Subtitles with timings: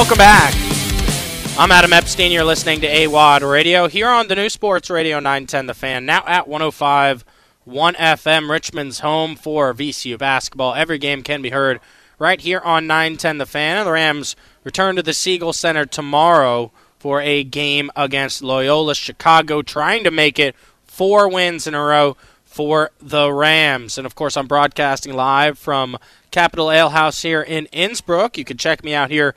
[0.00, 0.54] Welcome back.
[1.58, 2.32] I'm Adam Epstein.
[2.32, 6.24] You're listening to AWAD Radio here on the new Sports Radio 910 The Fan, now
[6.26, 7.22] at 105
[7.64, 10.72] 1 FM, Richmond's home for VCU basketball.
[10.72, 11.80] Every game can be heard
[12.18, 13.76] right here on 910 The Fan.
[13.76, 19.60] And the Rams return to the Siegel Center tomorrow for a game against Loyola Chicago,
[19.60, 23.98] trying to make it four wins in a row for the Rams.
[23.98, 25.98] And of course, I'm broadcasting live from
[26.30, 28.38] Capital Ale House here in Innsbrook.
[28.38, 29.34] You can check me out here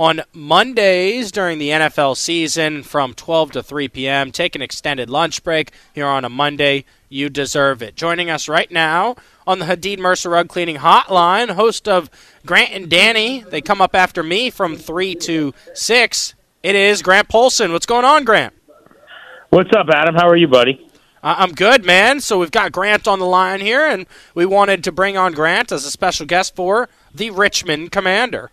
[0.00, 4.32] on Mondays during the NFL season from 12 to 3 p.m.
[4.32, 6.86] Take an extended lunch break here on a Monday.
[7.10, 7.96] You deserve it.
[7.96, 12.08] Joining us right now on the Hadid Mercer Rug Cleaning Hotline, host of
[12.46, 13.40] Grant and Danny.
[13.40, 16.34] They come up after me from 3 to 6.
[16.62, 17.70] It is Grant Paulsen.
[17.70, 18.54] What's going on, Grant?
[19.50, 20.14] What's up, Adam?
[20.14, 20.80] How are you, buddy?
[21.22, 22.20] Uh, I'm good, man.
[22.20, 25.70] So we've got Grant on the line here, and we wanted to bring on Grant
[25.70, 28.50] as a special guest for the Richmond Commander.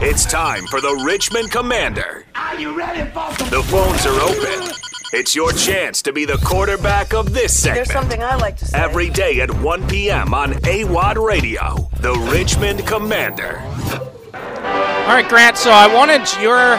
[0.00, 2.24] It's time for the Richmond Commander.
[2.36, 4.72] Are you ready for some The phones are open.
[5.12, 7.88] It's your chance to be the quarterback of this segment.
[7.88, 8.78] There's something I like to say.
[8.78, 10.34] Every day at 1 p.m.
[10.34, 13.58] on AWAD Radio, the Richmond Commander.
[13.58, 15.56] All right, Grant.
[15.56, 16.78] So I wanted your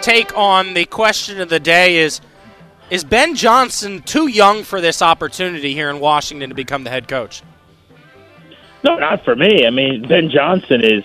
[0.00, 2.22] take on the question of the day: is
[2.88, 7.06] is Ben Johnson too young for this opportunity here in Washington to become the head
[7.06, 7.42] coach?
[8.82, 9.66] No, not for me.
[9.66, 11.04] I mean, Ben Johnson is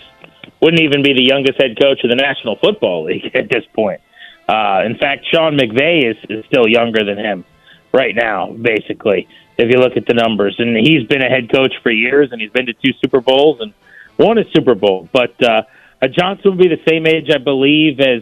[0.62, 4.02] wouldn't even be the youngest head coach of the National Football League at this point.
[4.48, 7.46] Uh, in fact, Sean McVay is, is still younger than him
[7.94, 10.56] right now, basically, if you look at the numbers.
[10.60, 13.60] And he's been a head coach for years, and he's been to two Super Bowls
[13.62, 13.74] and
[14.20, 15.10] won a Super Bowl.
[15.12, 15.64] But uh,
[16.08, 18.22] Johnson would be the same age, I believe, as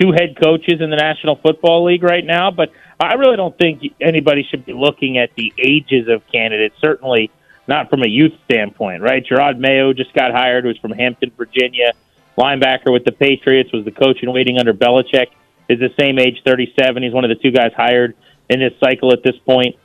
[0.00, 2.50] two head coaches in the National Football League right now.
[2.50, 6.76] But I really don't think anybody should be looking at the ages of candidates.
[6.80, 7.30] Certainly
[7.66, 9.24] not from a youth standpoint, right?
[9.24, 11.92] Jerod Mayo just got hired, was from Hampton, Virginia,
[12.36, 15.28] linebacker with the Patriots, was the coach in waiting under Belichick,
[15.68, 17.02] is the same age, 37.
[17.02, 18.14] He's one of the two guys hired
[18.50, 19.76] in this cycle at this point.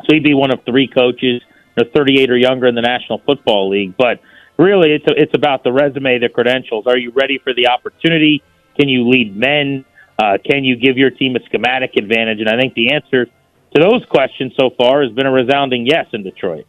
[0.00, 1.42] So he'd be one of three coaches,
[1.76, 3.96] you know, 38 or younger in the National Football League.
[3.96, 4.20] But
[4.56, 6.86] really, it's, it's about the resume, the credentials.
[6.86, 8.42] Are you ready for the opportunity?
[8.78, 9.84] Can you lead men?
[10.18, 12.40] Uh, can you give your team a schematic advantage?
[12.40, 16.06] And I think the answer to those questions so far has been a resounding yes
[16.12, 16.66] in Detroit.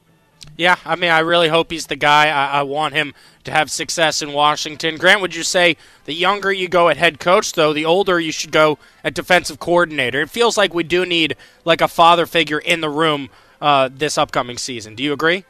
[0.57, 2.29] Yeah, I mean, I really hope he's the guy.
[2.29, 4.95] I, I, want him to have success in Washington.
[4.95, 8.31] Grant, would you say the younger you go at head coach, though, the older you
[8.31, 10.21] should go at defensive coordinator?
[10.21, 13.29] It feels like we do need like a father figure in the room
[13.59, 14.95] uh, this upcoming season.
[14.95, 15.44] Do you agree?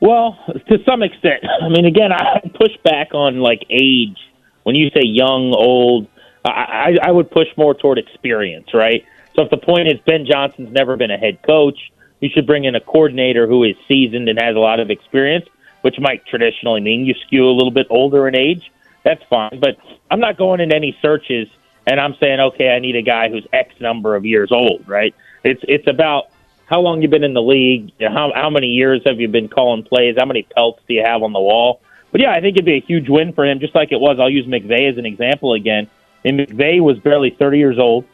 [0.00, 0.38] Well,
[0.68, 1.44] to some extent.
[1.62, 4.18] I mean, again, I push back on like age.
[4.64, 6.08] When you say young, old,
[6.44, 9.04] I, I would push more toward experience, right?
[9.34, 11.78] So if the point is Ben Johnson's never been a head coach
[12.20, 15.46] you should bring in a coordinator who is seasoned and has a lot of experience,
[15.82, 18.70] which might traditionally mean you skew a little bit older in age.
[19.02, 19.58] That's fine.
[19.60, 19.78] But
[20.10, 21.48] I'm not going into any searches
[21.86, 25.14] and I'm saying, okay, I need a guy who's X number of years old, right?
[25.42, 26.30] It's it's about
[26.66, 29.82] how long you've been in the league, how how many years have you been calling
[29.82, 31.80] plays, how many pelts do you have on the wall.
[32.12, 34.18] But yeah, I think it'd be a huge win for him, just like it was.
[34.20, 35.88] I'll use McVay as an example again.
[36.24, 38.04] And McVay was barely 30 years old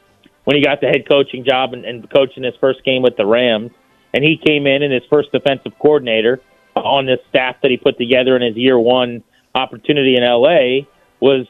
[0.45, 3.27] when he got the head coaching job and, and coaching his first game with the
[3.27, 3.73] Rams
[4.17, 6.41] and he came in and his first defensive coordinator
[6.75, 9.23] on this staff that he put together in his year one
[9.55, 10.87] opportunity in LA
[11.21, 11.47] was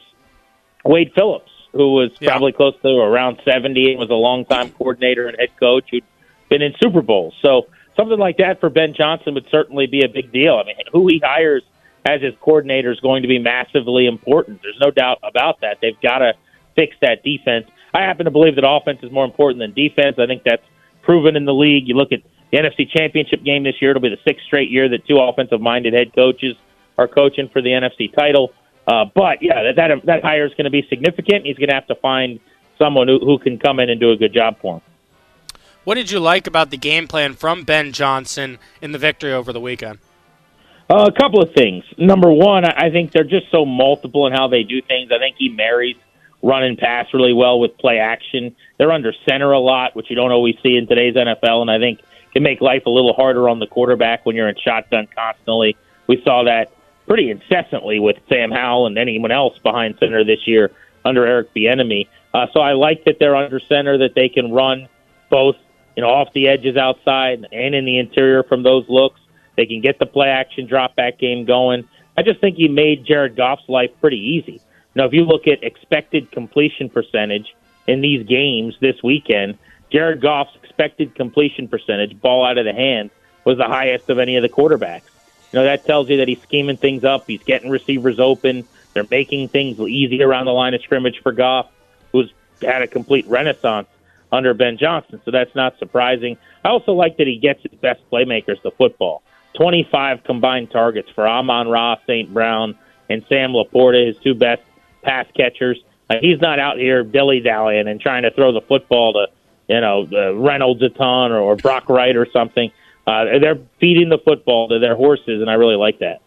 [0.83, 2.29] Wade Phillips, who was yeah.
[2.29, 6.03] probably close to around 70 and was a longtime coordinator and head coach who'd
[6.49, 7.33] been in Super Bowls.
[7.41, 10.55] So something like that for Ben Johnson would certainly be a big deal.
[10.55, 11.63] I mean, who he hires
[12.05, 14.61] as his coordinator is going to be massively important.
[14.61, 15.77] There's no doubt about that.
[15.81, 16.33] They've got to
[16.75, 17.67] fix that defense.
[17.93, 20.17] I happen to believe that offense is more important than defense.
[20.19, 20.65] I think that's
[21.01, 21.87] proven in the league.
[21.87, 22.19] You look at
[22.51, 23.91] the NFC Championship game this year.
[23.91, 26.55] It'll be the sixth straight year that two offensive-minded head coaches
[26.97, 28.53] are coaching for the NFC title.
[28.87, 31.45] Uh, but yeah, that that, that hire is going to be significant.
[31.45, 32.39] He's going to have to find
[32.77, 34.81] someone who, who can come in and do a good job for him.
[35.83, 39.53] What did you like about the game plan from Ben Johnson in the victory over
[39.53, 39.99] the weekend?
[40.89, 41.83] Uh, a couple of things.
[41.97, 45.11] Number one, I think they're just so multiple in how they do things.
[45.11, 45.95] I think he marries
[46.41, 48.55] run and pass really well with play action.
[48.77, 51.79] They're under center a lot, which you don't always see in today's NFL, and I
[51.79, 51.99] think
[52.37, 55.75] can make life a little harder on the quarterback when you're in shotgun constantly.
[56.05, 56.71] We saw that
[57.07, 60.69] pretty incessantly with Sam Howell and anyone else behind center this year
[61.03, 62.07] under Eric Bieniemy.
[62.35, 64.87] Uh, so I like that they're under center, that they can run
[65.31, 65.55] both,
[65.95, 69.19] you know, off the edges outside and in the interior from those looks.
[69.55, 71.89] They can get the play action drop back game going.
[72.15, 74.61] I just think he made Jared Goff's life pretty easy.
[74.93, 77.55] Now, if you look at expected completion percentage
[77.87, 79.57] in these games this weekend,
[79.91, 83.09] Jared Goff's expected completion percentage, ball out of the hand,
[83.43, 85.09] was the highest of any of the quarterbacks.
[85.51, 87.25] You know, that tells you that he's scheming things up.
[87.25, 88.67] He's getting receivers open.
[88.93, 91.67] They're making things easy around the line of scrimmage for Goff,
[92.11, 92.31] who's
[92.61, 93.87] had a complete renaissance
[94.31, 95.19] under Ben Johnson.
[95.25, 96.37] So that's not surprising.
[96.63, 99.23] I also like that he gets his best playmakers to football.
[99.55, 102.31] 25 combined targets for Amon-Ra, St.
[102.31, 102.77] Brown,
[103.09, 104.61] and Sam LaPorta, his two best
[105.01, 105.79] pass catchers.
[106.09, 109.27] Uh, he's not out here dilly dallying and trying to throw the football to,
[109.67, 112.71] you know, uh, Reynolds a ton or, or Brock Wright or something.
[113.05, 116.21] Uh, they're feeding the football to their horses, and I really like that.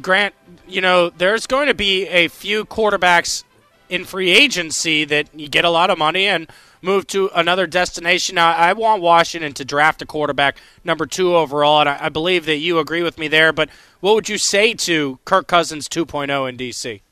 [0.00, 0.34] Grant,
[0.66, 3.44] you know, there's going to be a few quarterbacks
[3.88, 6.48] in free agency that you get a lot of money and
[6.80, 8.34] move to another destination.
[8.34, 12.46] Now, I want Washington to draft a quarterback number two overall, and I, I believe
[12.46, 13.52] that you agree with me there.
[13.52, 13.68] But
[14.00, 17.03] what would you say to Kirk Cousins 2.0 in D.C.?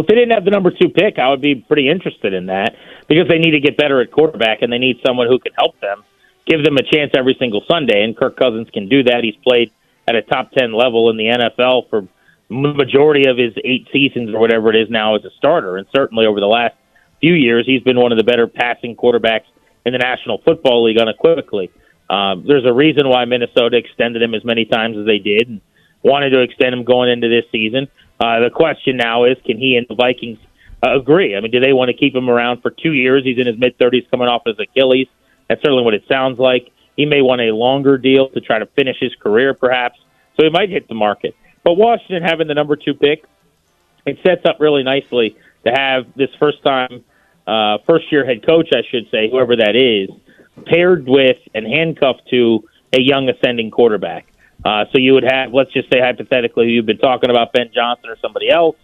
[0.00, 2.76] If they didn't have the number two pick, I would be pretty interested in that
[3.08, 5.78] because they need to get better at quarterback and they need someone who can help
[5.80, 6.04] them,
[6.46, 8.02] give them a chance every single Sunday.
[8.02, 9.22] And Kirk Cousins can do that.
[9.24, 9.72] He's played
[10.08, 12.08] at a top 10 level in the NFL for
[12.48, 15.76] the majority of his eight seasons or whatever it is now as a starter.
[15.76, 16.74] And certainly over the last
[17.20, 19.46] few years, he's been one of the better passing quarterbacks
[19.86, 21.70] in the National Football League unequivocally.
[22.08, 25.60] Um, there's a reason why Minnesota extended him as many times as they did and
[26.02, 27.88] wanted to extend him going into this season.
[28.20, 30.38] Uh, the question now is, can he and the Vikings
[30.86, 31.34] uh, agree?
[31.34, 33.24] I mean, do they want to keep him around for two years?
[33.24, 35.08] He's in his mid 30s, coming off his Achilles.
[35.48, 36.70] That's certainly what it sounds like.
[36.96, 39.98] He may want a longer deal to try to finish his career, perhaps.
[40.36, 41.34] So he might hit the market.
[41.64, 43.24] But Washington having the number two pick,
[44.04, 47.04] it sets up really nicely to have this first time,
[47.46, 50.10] uh, first year head coach, I should say, whoever that is,
[50.66, 54.26] paired with and handcuffed to a young ascending quarterback.
[54.64, 58.10] Uh, so you would have, let's just say hypothetically, you've been talking about Ben Johnson
[58.10, 58.76] or somebody else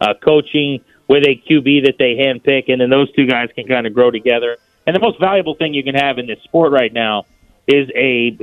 [0.00, 3.86] uh, coaching with a QB that they handpick, and then those two guys can kind
[3.86, 4.56] of grow together.
[4.86, 7.26] And the most valuable thing you can have in this sport right now
[7.66, 8.38] is a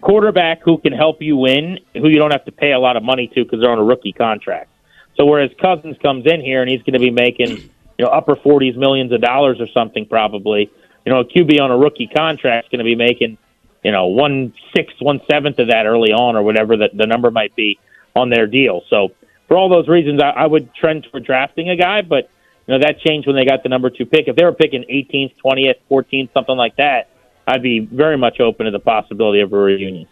[0.00, 3.02] quarterback who can help you win, who you don't have to pay a lot of
[3.02, 4.70] money to because they're on a rookie contract.
[5.16, 8.36] So whereas Cousins comes in here and he's going to be making you know upper
[8.36, 10.70] forties millions of dollars or something probably,
[11.04, 13.38] you know a QB on a rookie contract is going to be making
[13.86, 17.30] you know one sixth, one seventh of that early on or whatever the, the number
[17.30, 17.78] might be
[18.14, 18.82] on their deal.
[18.90, 19.08] So
[19.48, 22.28] for all those reasons, I, I would trend for drafting a guy, but
[22.66, 24.28] you know that changed when they got the number two pick.
[24.28, 27.08] If they were picking 18th, 20th, 14th, something like that
[27.46, 30.08] I'd be very much open to the possibility of a reunion.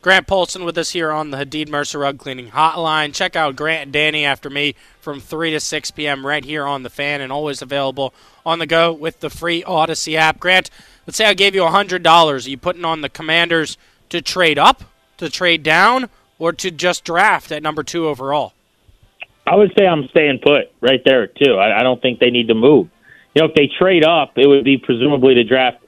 [0.00, 3.12] Grant Paulsen with us here on the Hadid Mercer Rug Cleaning Hotline.
[3.12, 6.24] Check out Grant and Danny after me from 3 to 6 p.m.
[6.24, 8.14] right here on the fan and always available
[8.48, 10.40] on the go with the free Audacy app.
[10.40, 10.70] Grant,
[11.06, 12.46] let's say I gave you $100.
[12.46, 13.76] Are you putting on the Commanders
[14.08, 14.84] to trade up,
[15.18, 16.08] to trade down,
[16.38, 18.54] or to just draft at number two overall?
[19.46, 21.54] I would say I'm staying put right there, too.
[21.54, 22.88] I, I don't think they need to move.
[23.34, 25.78] You know, if they trade up, it would be presumably to draft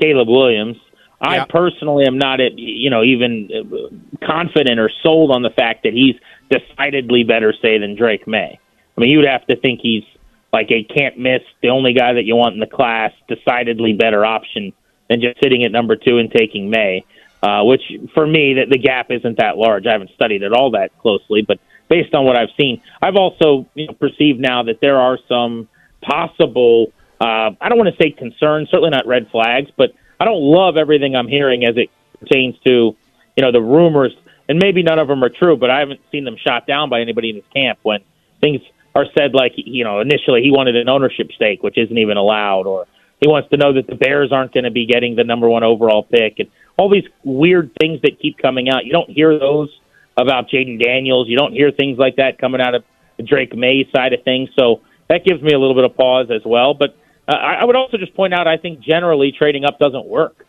[0.00, 0.76] Caleb Williams.
[1.20, 1.44] I yeah.
[1.46, 6.14] personally am not, you know, even confident or sold on the fact that he's
[6.50, 8.58] decidedly better, say, than Drake Maye.
[8.96, 10.04] I mean, you'd have to think he's
[10.52, 14.24] like a can't miss, the only guy that you want in the class, decidedly better
[14.24, 14.72] option
[15.08, 17.04] than just sitting at number two and taking Maye.
[17.40, 17.82] Uh, which
[18.14, 19.86] for me, the gap isn't that large.
[19.86, 23.68] I haven't studied it all that closely, but based on what I've seen, I've also
[23.74, 25.68] you know, perceived now that there are some
[26.02, 29.90] possible uh, I don't want to say concerns, certainly not red flags, but
[30.20, 31.90] I don't love everything I'm hearing as it
[32.20, 32.96] pertains to,
[33.36, 34.14] you know, the rumors.
[34.48, 37.00] And maybe none of them are true, but I haven't seen them shot down by
[37.00, 38.00] anybody in his camp when
[38.40, 38.60] things
[38.98, 42.66] are said like, you know, initially he wanted an ownership stake, which isn't even allowed,
[42.66, 42.86] or
[43.20, 45.62] he wants to know that the Bears aren't going to be getting the number one
[45.62, 48.84] overall pick, and all these weird things that keep coming out.
[48.84, 49.68] You don't hear those
[50.16, 51.28] about Jayden Daniels.
[51.28, 52.84] You don't hear things like that coming out of
[53.24, 54.50] Drake Maye side of things.
[54.58, 56.74] So that gives me a little bit of pause as well.
[56.74, 56.96] But
[57.28, 60.44] uh, I would also just point out I think generally trading up doesn't work.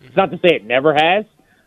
[0.00, 1.24] It's not to say it never has,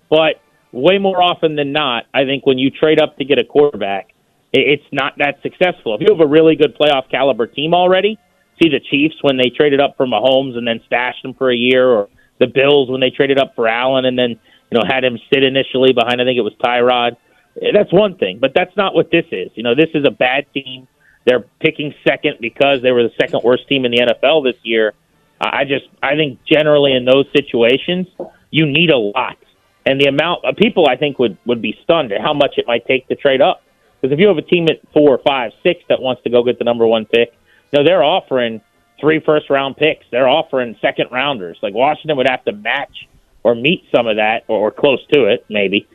[0.09, 3.43] but way more often than not, I think when you trade up to get a
[3.43, 4.13] quarterback,
[4.51, 5.96] it's not that successful.
[5.96, 8.18] If you have a really good playoff caliber team already,
[8.62, 11.56] see the Chiefs when they traded up for Mahomes and then stashed him for a
[11.56, 14.29] year, or the Bills when they traded up for Allen and then
[14.72, 17.18] you know had him sit initially behind I think it was Tyrod.
[17.62, 19.51] Eh, that's one thing, but that's not what this is.
[19.56, 20.88] You know, this is a bad team
[21.25, 24.94] they're picking second because they were the second worst team in the NFL this year.
[25.39, 28.08] I just I think generally in those situations
[28.51, 29.38] you need a lot,
[29.86, 32.68] and the amount of people I think would would be stunned at how much it
[32.68, 33.62] might take to trade up.
[34.00, 36.58] Because if you have a team at four, five, six that wants to go get
[36.58, 37.34] the number one pick,
[37.72, 38.62] you know they're offering
[39.00, 40.06] three first round picks.
[40.12, 41.58] They're offering second rounders.
[41.62, 43.08] Like Washington would have to match
[43.44, 45.88] or meet some of that or close to it maybe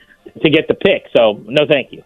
[0.43, 1.07] to get the pick.
[1.17, 2.03] So no, thank you.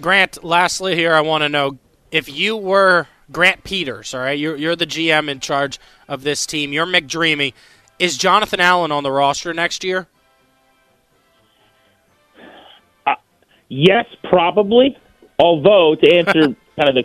[0.00, 1.78] Grant, lastly, here I want to know
[2.10, 6.46] if you were Grant Peters, all right, you're, you're the GM in charge of this
[6.46, 7.54] team, you're McDreamy.
[7.98, 10.06] Is Jonathan Allen on the roster next year?
[13.68, 14.96] Yes, probably.
[15.38, 16.40] Although to answer
[16.80, 17.04] kind of the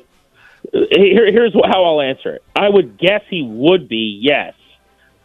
[0.72, 2.44] here, here's how I'll answer it.
[2.56, 4.54] I would guess he would be yes,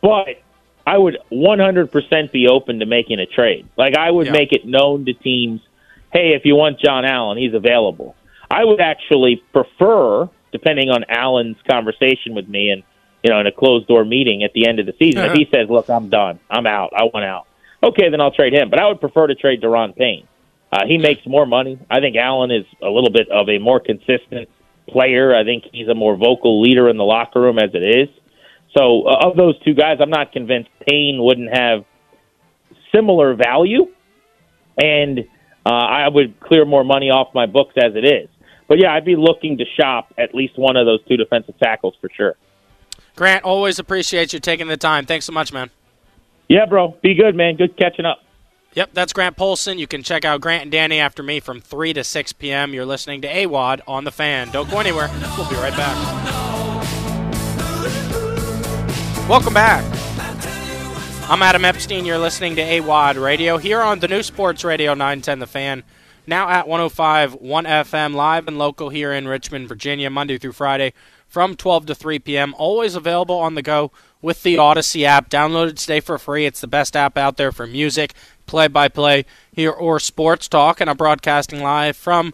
[0.00, 0.40] but
[0.86, 3.68] I would 100% be open to making a trade.
[3.76, 4.32] Like I would Yeah.
[4.32, 5.60] make it known to teams,
[6.12, 8.14] hey, if you want John Allen, he's available.
[8.50, 12.82] I would actually prefer, depending on Allen's conversation with me and
[13.22, 15.48] you know in a closed door meeting at the end of the season, if he
[15.52, 17.46] says, "Look, I'm done, I'm out, I want out,"
[17.82, 18.70] okay, then I'll trade him.
[18.70, 20.26] But I would prefer to trade Daron Payne.
[20.76, 21.78] Uh, he makes more money.
[21.90, 24.50] I think Allen is a little bit of a more consistent
[24.86, 25.34] player.
[25.34, 28.08] I think he's a more vocal leader in the locker room as it is.
[28.76, 31.86] So, uh, of those two guys, I'm not convinced Payne wouldn't have
[32.94, 33.86] similar value,
[34.76, 35.20] and
[35.64, 38.28] uh, I would clear more money off my books as it is.
[38.68, 41.94] But yeah, I'd be looking to shop at least one of those two defensive tackles
[42.02, 42.34] for sure.
[43.14, 45.06] Grant, always appreciate you taking the time.
[45.06, 45.70] Thanks so much, man.
[46.50, 46.98] Yeah, bro.
[47.02, 47.56] Be good, man.
[47.56, 48.18] Good catching up.
[48.76, 49.78] Yep, that's Grant Paulsen.
[49.78, 52.74] You can check out Grant and Danny after me from 3 to 6 p.m.
[52.74, 54.50] You're listening to AWAD on The Fan.
[54.50, 55.08] Don't go anywhere.
[55.38, 55.96] We'll be right back.
[59.30, 59.82] Welcome back.
[61.30, 62.04] I'm Adam Epstein.
[62.04, 65.82] You're listening to AWAD Radio here on the new Sports Radio 910 The Fan.
[66.26, 70.92] Now at 105 1 FM, live and local here in Richmond, Virginia, Monday through Friday
[71.26, 72.54] from 12 to 3 p.m.
[72.58, 73.90] Always available on the go
[74.20, 75.30] with the Audacy app.
[75.30, 76.46] Downloaded today for free.
[76.46, 78.14] It's the best app out there for music,
[78.46, 80.80] play by play here, or sports talk.
[80.80, 82.32] And I'm broadcasting live from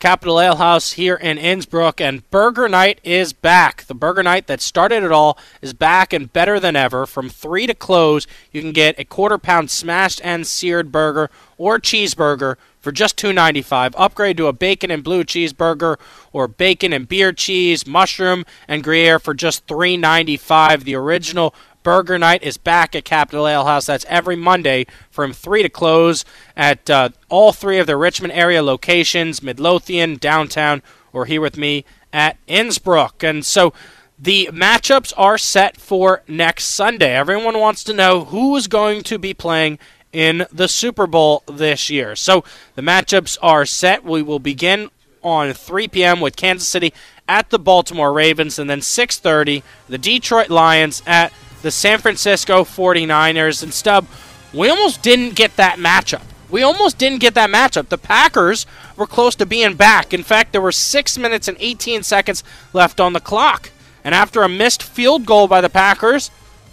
[0.00, 3.84] Capital Ale House here in Innsbrook, and Burger Night is back.
[3.84, 7.06] The Burger Night that started it all is back and better than ever.
[7.06, 11.78] From 3 to close, you can get a quarter pound smashed and seared burger or
[11.78, 13.94] cheeseburger for just $2.95.
[13.96, 15.96] Upgrade to a bacon and blue cheeseburger
[16.34, 20.82] or bacon and beer cheese, mushroom, and Gruyere for just $3.95.
[20.82, 21.54] The original
[21.84, 23.86] Burger Night is back at Capital Ale House.
[23.86, 26.24] That's every Monday from 3 to close
[26.56, 31.84] at uh, all three of the Richmond area locations Midlothian, downtown, or here with me
[32.12, 33.22] at Innsbrook.
[33.22, 33.72] And so
[34.18, 37.14] the matchups are set for next Sunday.
[37.14, 39.78] Everyone wants to know who is going to be playing
[40.10, 42.16] in the Super Bowl this year.
[42.16, 42.44] So
[42.76, 44.04] the matchups are set.
[44.04, 44.90] We will begin
[45.22, 46.20] on 3 p.m.
[46.20, 46.94] with Kansas City
[47.28, 51.32] at the Baltimore Ravens, and then 6:30 the Detroit Lions at
[51.64, 53.62] the San Francisco 49ers.
[53.62, 54.06] And Stub,
[54.52, 56.22] we almost didn't get that matchup.
[56.50, 57.88] We almost didn't get that matchup.
[57.88, 58.66] The Packers
[58.96, 60.12] were close to being back.
[60.12, 62.44] In fact, there were 6 minutes and 18 seconds
[62.74, 63.70] left on the clock.
[64.04, 66.30] And after a missed field goal by the Packers,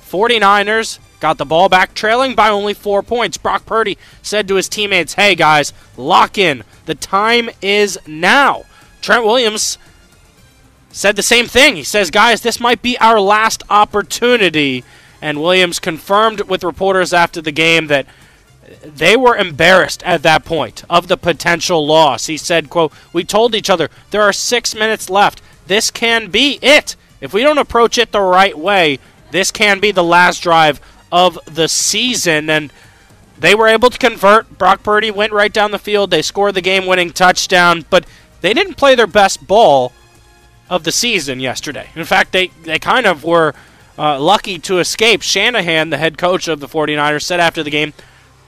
[0.08, 3.38] 49ers got the ball back, trailing by only four points.
[3.38, 6.64] Brock Purdy said to his teammates, Hey guys, lock in.
[6.86, 8.66] The time is now.
[9.00, 9.78] Trent Williams
[10.92, 11.76] said the same thing.
[11.76, 14.84] He says, Guys, this might be our last opportunity.
[15.22, 18.08] And Williams confirmed with reporters after the game that
[18.84, 22.28] they were embarrassed at that point of the potential loss.
[22.28, 25.42] He said, quote, We told each other there are six minutes left.
[25.68, 26.96] This can be it.
[27.20, 30.82] If we don't approach it the right way, this can be the last drive
[31.12, 32.50] of the season.
[32.50, 32.74] And
[33.38, 34.58] they were able to convert.
[34.58, 36.10] Brock Purdy went right down the field.
[36.10, 38.06] They scored the game winning touchdown, but
[38.42, 39.94] they didn't play their best ball
[40.72, 41.90] of the season yesterday.
[41.96, 43.54] In fact, they, they kind of were
[44.00, 45.22] uh, lucky to escape.
[45.22, 47.94] Shanahan, the head coach of the 49ers, said after the game,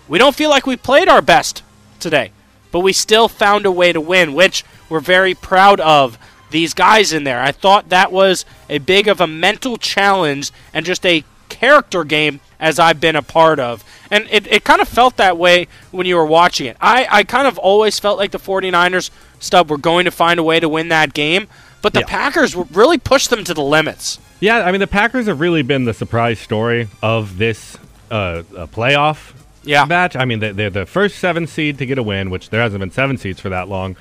[0.07, 1.63] We don't feel like we played our best
[1.99, 2.31] today,
[2.71, 6.17] but we still found a way to win, which we're very proud of
[6.49, 7.41] these guys in there.
[7.41, 12.39] I thought that was a big of a mental challenge and just a character game
[12.57, 13.83] as I've been a part of.
[14.09, 16.77] And it, it kind of felt that way when you were watching it.
[16.79, 20.43] I, I kind of always felt like the 49ers, Stub, were going to find a
[20.43, 21.47] way to win that game,
[21.83, 22.05] but the Yeah.
[22.07, 24.17] Packers really pushed them to the limits.
[24.39, 27.77] Yeah, I mean the Packers have really been the surprise story of this
[28.09, 28.41] uh,
[28.73, 29.85] playoff Yeah.
[29.85, 30.15] match.
[30.15, 32.79] I mean they- they're the first seven seed to get a win, which there hasn't
[32.79, 33.95] been seven seeds for that long,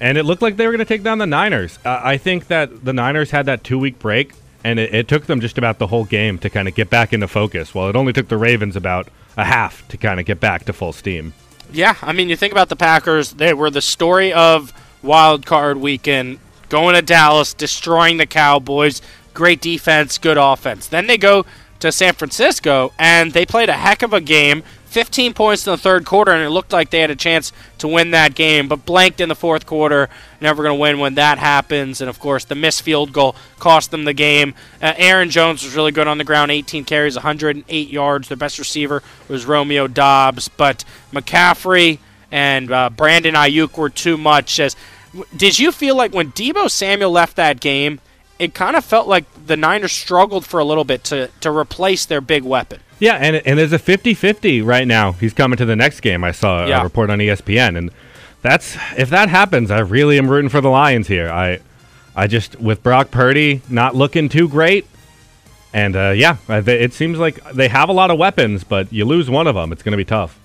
[0.00, 1.78] and it looked like they were going to take down the Niners.
[1.84, 4.32] Uh, I think that the Niners had that two week break,
[4.64, 7.12] and it, it took them just about the whole game to kind of get back
[7.12, 7.74] into focus.
[7.74, 10.72] While it only took the Ravens about a half to kind of get back to
[10.72, 11.32] full steam.
[11.72, 15.78] Yeah, I mean, you think about the Packers, they were the story of wild card
[15.78, 19.02] weekend, going to Dallas, destroying the Cowboys,
[19.34, 20.86] great defense, good offense.
[20.86, 21.44] Then they go
[21.80, 24.62] to San Francisco, and they played a heck of a game.
[24.86, 27.86] 15 points in the third quarter, and it looked like they had a chance to
[27.86, 30.08] win that game, but blanked in the fourth quarter.
[30.40, 32.00] Never going to win when that happens.
[32.00, 34.54] And of course, the missed field goal cost them the game.
[34.80, 38.28] Uh, Aaron Jones was really good on the ground 18 carries, 108 yards.
[38.28, 40.82] Their best receiver was Romeo Doubs, but
[41.12, 41.98] McCaffrey
[42.30, 44.58] and uh, Brandon Aiyuk were too much.
[44.58, 44.76] As
[45.36, 48.00] did you feel like when Deebo Samuel left that game,
[48.38, 52.06] it kind of felt like the Niners struggled for a little bit to to replace
[52.06, 52.80] their big weapon.
[52.98, 55.12] Yeah, and and there's a 50-50 right now.
[55.12, 56.24] He's coming to the next game.
[56.24, 57.90] I saw a report on ESPN, and
[58.42, 61.28] that's if that happens, I really am rooting for the Lions here.
[61.30, 61.60] I
[62.14, 64.86] I just with Brock Purdy not looking too great,
[65.74, 69.28] and uh, yeah, it seems like they have a lot of weapons, but you lose
[69.28, 70.38] one of them, it's going to be tough.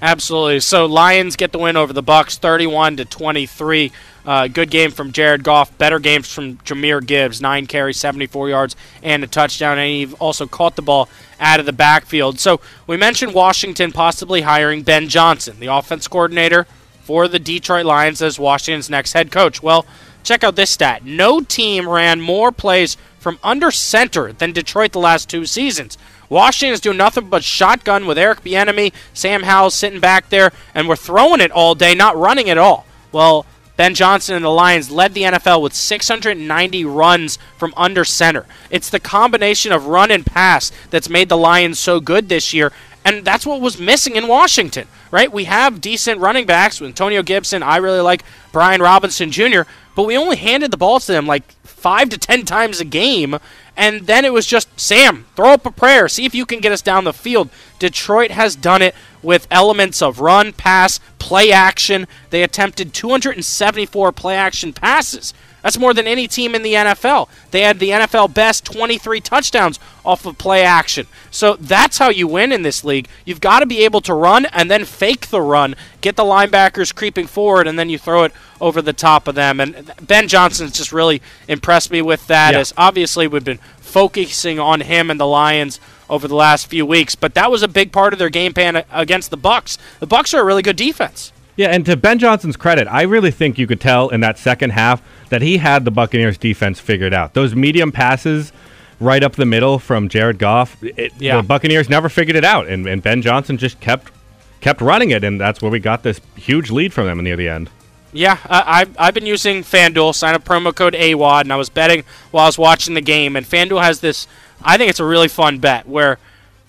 [0.00, 0.60] Absolutely.
[0.60, 3.90] So Lions get the win over the Bucks, 31 to 23.
[4.24, 5.76] Uh, good game from Jared Goff.
[5.76, 9.78] Better games from Jahmyr Gibbs, nine carries, 74 yards, and a touchdown.
[9.78, 11.08] And he also caught the ball
[11.40, 12.38] out of the backfield.
[12.38, 16.66] So we mentioned Washington possibly hiring Ben Johnson, the offense coordinator
[17.00, 19.62] for the Detroit Lions, as Washington's next head coach.
[19.62, 19.84] Well,
[20.22, 25.00] check out this stat: no team ran more plays from under center than Detroit the
[25.00, 25.98] last two seasons.
[26.28, 30.88] Washington is doing nothing but shotgun with Eric Bieniemy, Sam Howell sitting back there, and
[30.88, 32.84] we're throwing it all day, not running at all.
[33.12, 38.44] Well, Ben Johnson and the Lions led the NFL with 690 runs from under center.
[38.70, 42.72] It's the combination of run and pass that's made the Lions so good this year,
[43.08, 45.32] and that's what was missing in Washington, right?
[45.32, 47.62] We have decent running backs with Antonio Gibson.
[47.62, 48.22] I really like
[48.52, 49.62] Brian Robinson Jr.,
[49.96, 53.38] but we only handed the ball to them like five to ten times a game,
[53.78, 56.72] and then it was just Sam, throw up a prayer, see if you can get
[56.72, 57.48] us down the field.
[57.78, 62.06] Detroit has done it with elements of run, pass, play action.
[62.28, 65.32] They attempted 274 play action passes.
[65.62, 67.28] That's more than any team in the NFL.
[67.50, 71.06] They had the NFL best 23 touchdowns off of play action.
[71.30, 73.08] So that's how you win in this league.
[73.24, 76.94] You've got to be able to run and then fake the run, get the linebackers
[76.94, 79.60] creeping forward, and then you throw it over the top of them.
[79.60, 82.54] And Ben Johnson's just really impressed me with that.
[82.54, 82.60] Yeah.
[82.60, 87.14] As obviously we've been focusing on him and the Lions over the last few weeks,
[87.14, 89.76] but that was a big part of their game plan against the Bucks.
[90.00, 91.32] The Bucks are a really good defense.
[91.58, 94.70] Yeah, and to Ben Johnson's credit, I really think you could tell in that second
[94.70, 97.34] half that he had the Buccaneers defense figured out.
[97.34, 98.52] Those medium passes
[99.00, 101.38] right up the middle from Jared Goff, it, Yeah.
[101.38, 104.12] the Buccaneers never figured it out, and, and Ben Johnson just kept
[104.60, 107.48] kept running it, and that's where we got this huge lead from them near the
[107.48, 107.70] end.
[108.12, 111.68] Yeah, I, I've, I've been using FanDuel, sign up promo code AWAD, and I was
[111.68, 113.36] betting while I was watching the game.
[113.36, 114.26] And FanDuel has this,
[114.62, 116.18] I think it's a really fun bet where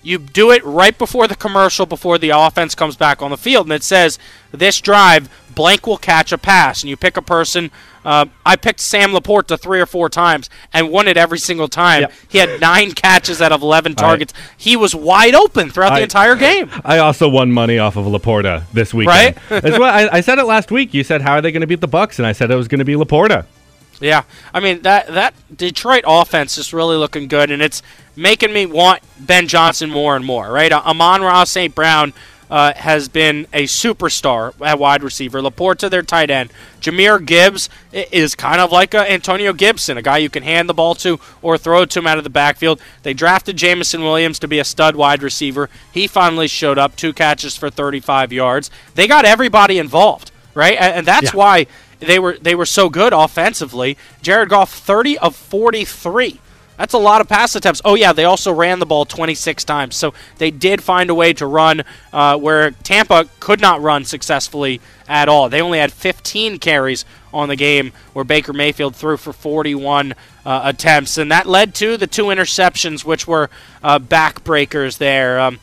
[0.01, 3.65] you do it right before the commercial, before the offense comes back on the field.
[3.65, 4.17] And it says,
[4.51, 6.81] this drive, blank will catch a pass.
[6.83, 7.69] And you pick a person.
[8.05, 12.01] Uh, I picked Sam Laporta three or four times and won it every single time.
[12.03, 12.13] Yep.
[12.29, 14.33] He had nine catches out of 11 I- targets.
[14.57, 16.69] he was wide open throughout I- the entire game.
[16.85, 19.35] I also won money off of Laporta this weekend.
[19.49, 19.61] Right?
[19.61, 20.93] That's what I, I said it last week.
[20.93, 22.67] You said, "How are they going to beat the Bucks?" And I said it was
[22.69, 23.45] going to be Laporta.
[23.99, 27.81] Yeah, I mean that that Detroit offense is really looking good, and it's
[28.15, 30.51] making me want Ben Johnson more and more.
[30.51, 31.73] Right, uh, Amon-Ra St.
[31.75, 32.13] Brown
[32.49, 35.39] uh, has been a superstar at wide receiver.
[35.41, 36.51] Laporta, their tight end.
[36.81, 40.73] Jahmyr Gibbs is kind of like a Antonio Gibson, a guy you can hand the
[40.73, 42.81] ball to or throw it to him out of the backfield.
[43.03, 45.69] They drafted Jameson Williams to be a stud wide receiver.
[45.91, 48.71] He finally showed up, two catches for 35 yards.
[48.95, 51.37] They got everybody involved, right, and, and that's Yeah.
[51.37, 51.67] why
[51.99, 53.97] they were they were so good offensively.
[54.21, 56.39] Jared Goff 30 of 43.
[56.77, 57.81] That's a lot of pass attempts.
[57.83, 59.97] Oh yeah, they also ran the ball 26 times.
[59.97, 61.83] So they did find a way to run
[62.13, 65.49] uh, where Tampa could not run successfully at all.
[65.49, 70.13] They only had 15 carries on the game where Baker Mayfield threw for 41
[70.45, 73.49] uh, attempts, and that led to the two interceptions, which were
[73.83, 75.37] uh, backbreakers there.
[75.37, 75.59] Um,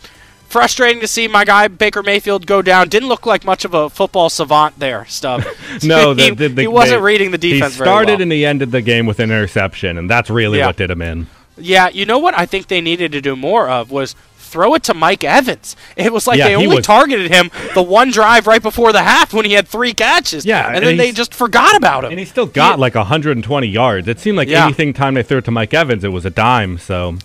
[0.48, 2.88] frustrating to see my guy Baker Mayfield go down.
[2.88, 5.42] Didn't look like much of a football savant there, Stub.
[5.82, 8.22] No, he, the, the, the, he wasn't they- reading the defense He started well.
[8.22, 10.66] and he ended the game with an interception, and that's really Yeah.
[10.66, 11.26] what did him in.
[11.58, 14.82] Yeah, you know what I think they needed to do more of was throw it
[14.84, 15.74] to Mike Evans.
[15.96, 19.02] It was like Yeah, they only was- targeted him the one drive right before the
[19.02, 20.44] half when he had three catches.
[20.46, 22.10] Yeah, and, and then they just forgot about him.
[22.12, 24.06] And he still got He- like 120 yards.
[24.06, 24.64] It seemed like Yeah.
[24.64, 26.78] anything time they threw it to Mike Evans, it was a dime.
[26.78, 27.16] So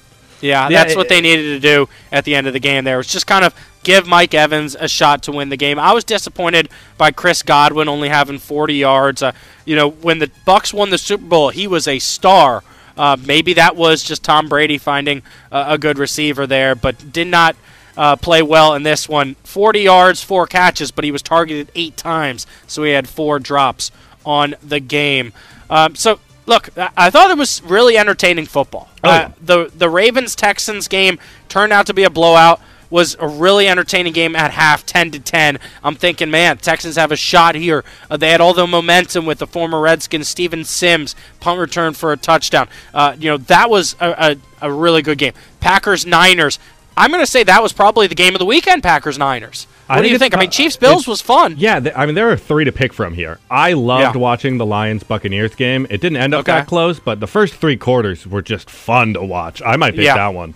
[0.41, 2.84] Yeah, that's what they needed to do at the end of the game.
[2.84, 5.80] There was just kind of give Mike Evans a shot to win the game.
[5.80, 9.21] I was disappointed by Chris Godwin only having 40 yards.
[9.21, 9.32] Uh,
[9.65, 12.63] you know, when the Bucks won the Super Bowl, he was a star.
[12.97, 17.27] Uh, maybe that was just Tom Brady finding uh, a good receiver there, but did
[17.27, 17.56] not
[17.97, 19.36] uh, play well in this one.
[19.43, 23.91] 40 yards, four catches, but he was targeted eight times, so he had four drops
[24.25, 25.34] on the game.
[25.69, 28.89] Um, so look, I, I thought it was really entertaining football.
[29.04, 32.62] Oh, Uh, the the Ravens Texans game turned out to be a blowout.
[32.90, 35.60] Was a really entertaining game at half, ten to ten.
[35.82, 37.86] I'm thinking, man, Texans have a shot here.
[38.10, 42.12] Uh, they had all the momentum with the former Redskins, Steven Sims, punt return for
[42.12, 42.68] a touchdown.
[42.94, 45.32] Uh, you know that was a, a, a really good game.
[45.62, 46.60] Packers Niners.
[46.98, 48.84] I'm going to say that was probably the game of the weekend.
[48.84, 49.68] Packers Niners.
[49.91, 50.36] I What do think you think?
[50.38, 51.56] I mean, Chiefs Bills was fun.
[51.58, 53.39] yeah, th- I mean there are three to pick from here.
[53.49, 54.21] I loved Yeah.
[54.21, 55.86] watching the Lions Buccaneers game.
[55.89, 56.54] It didn't end up Okay.
[56.54, 59.62] that close, but the first three quarters were just fun to watch.
[59.65, 60.15] I might pick Yeah.
[60.15, 60.54] that one.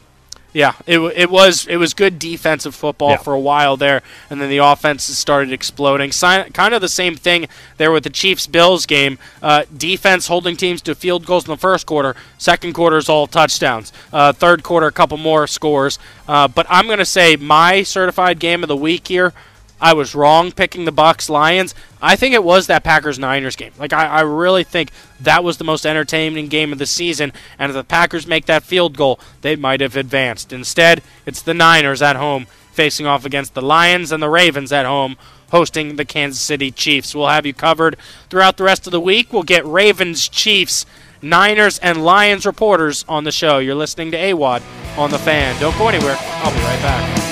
[0.55, 3.17] Yeah, it, it was it was good defensive football Yeah.
[3.17, 6.13] for a while there, and then the offenses started exploding.
[6.13, 9.19] Si- kind of the same thing there with the Chiefs Bills game.
[9.43, 12.15] Uh, defense holding teams to field goals in the first quarter.
[12.37, 13.91] Second quarter is all touchdowns.
[14.13, 15.99] Uh, third quarter, a couple more scores.
[16.25, 19.33] Uh, but I'm going to say my certified game of the week here.
[19.79, 21.75] I was wrong picking the Bucks Lions.
[22.01, 23.73] I think it was that Packers Niners game.
[23.77, 27.33] Like I, I really think that was the most entertaining game of the season.
[27.59, 30.53] And if the Packers make that field goal, they might have advanced.
[30.53, 34.85] Instead, it's the Niners at home facing off against the Lions and the Ravens at
[34.85, 35.17] home
[35.51, 37.15] hosting the Kansas City Chiefs.
[37.15, 37.97] We'll have you covered
[38.29, 39.31] throughout the rest of the week.
[39.31, 40.85] We'll get Ravens, Chiefs,
[41.21, 43.59] Niners, and Lions reporters on the show.
[43.59, 44.61] You're listening to AWAD
[44.97, 45.59] on the fan.
[45.59, 46.17] Don't go anywhere.
[46.19, 47.24] I'll be right back.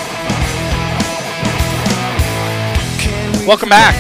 [3.46, 3.94] Welcome back.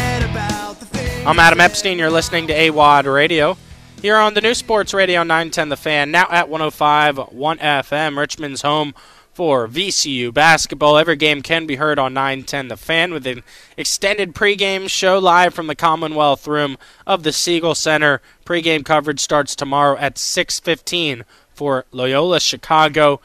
[1.27, 1.99] I'm Adam Epstein.
[1.99, 3.57] You're listening to AWAD Radio
[4.01, 8.61] here on the new Sports Radio 910 The Fan, now at 105 1 FM, Richmond's
[8.61, 8.93] home
[9.33, 10.97] for VCU basketball.
[10.97, 13.43] Every game can be heard on 910 The Fan with an
[13.75, 18.21] extended pregame show live from the Commonwealth Room of the Siegel Center.
[18.45, 23.19] Pregame coverage starts tomorrow at 6:15 for Loyola Chicago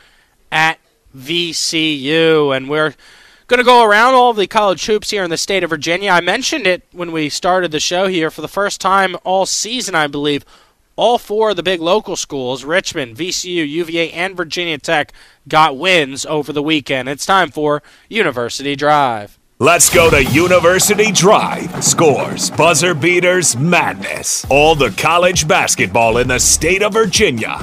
[0.51, 0.81] at
[1.17, 2.95] VCU, and we're
[3.49, 6.11] going to go around all the college hoops here in the state of Virginia.
[6.11, 9.95] I mentioned it when we started the show here for the first time all season,
[9.95, 10.45] I believe.
[10.97, 15.13] All four of the big local schools, Richmond, VCU, UVA, and Virginia Tech,
[15.47, 17.09] got wins over the weekend.
[17.09, 19.39] It's time for University Drive.
[19.61, 21.83] Let's go to University Drive.
[21.83, 24.45] Scores, buzzer beaters, madness.
[24.51, 27.57] All the college basketball in the state of Virginia.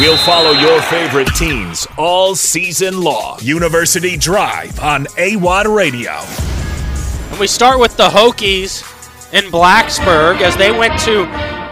[0.00, 3.38] We'll follow your favorite teams all season long.
[3.42, 6.12] University Drive on AWAD Radio.
[7.30, 8.80] And we start with the Hokies
[9.34, 11.24] in Blacksburg as they went to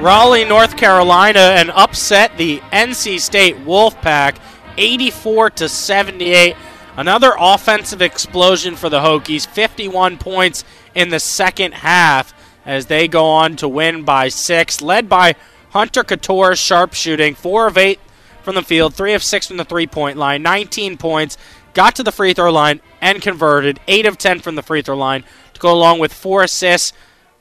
[0.05, 4.37] Raleigh, North Carolina, and upset the NC State Wolfpack
[4.77, 6.55] 84 to 78.
[6.99, 10.64] Another offensive explosion for the Hokies, 51 points
[10.95, 12.35] in the second half
[12.67, 15.35] as they go on to win by six, led by
[15.71, 17.99] Hunter Cattoor's sharpshooting, four of eight
[18.42, 21.37] from the field, three of six from the three point line, 19 points,
[21.74, 24.96] got to the free throw line and converted, eight of 10 from the free throw
[24.96, 25.24] line
[25.55, 26.92] to go along with four assists.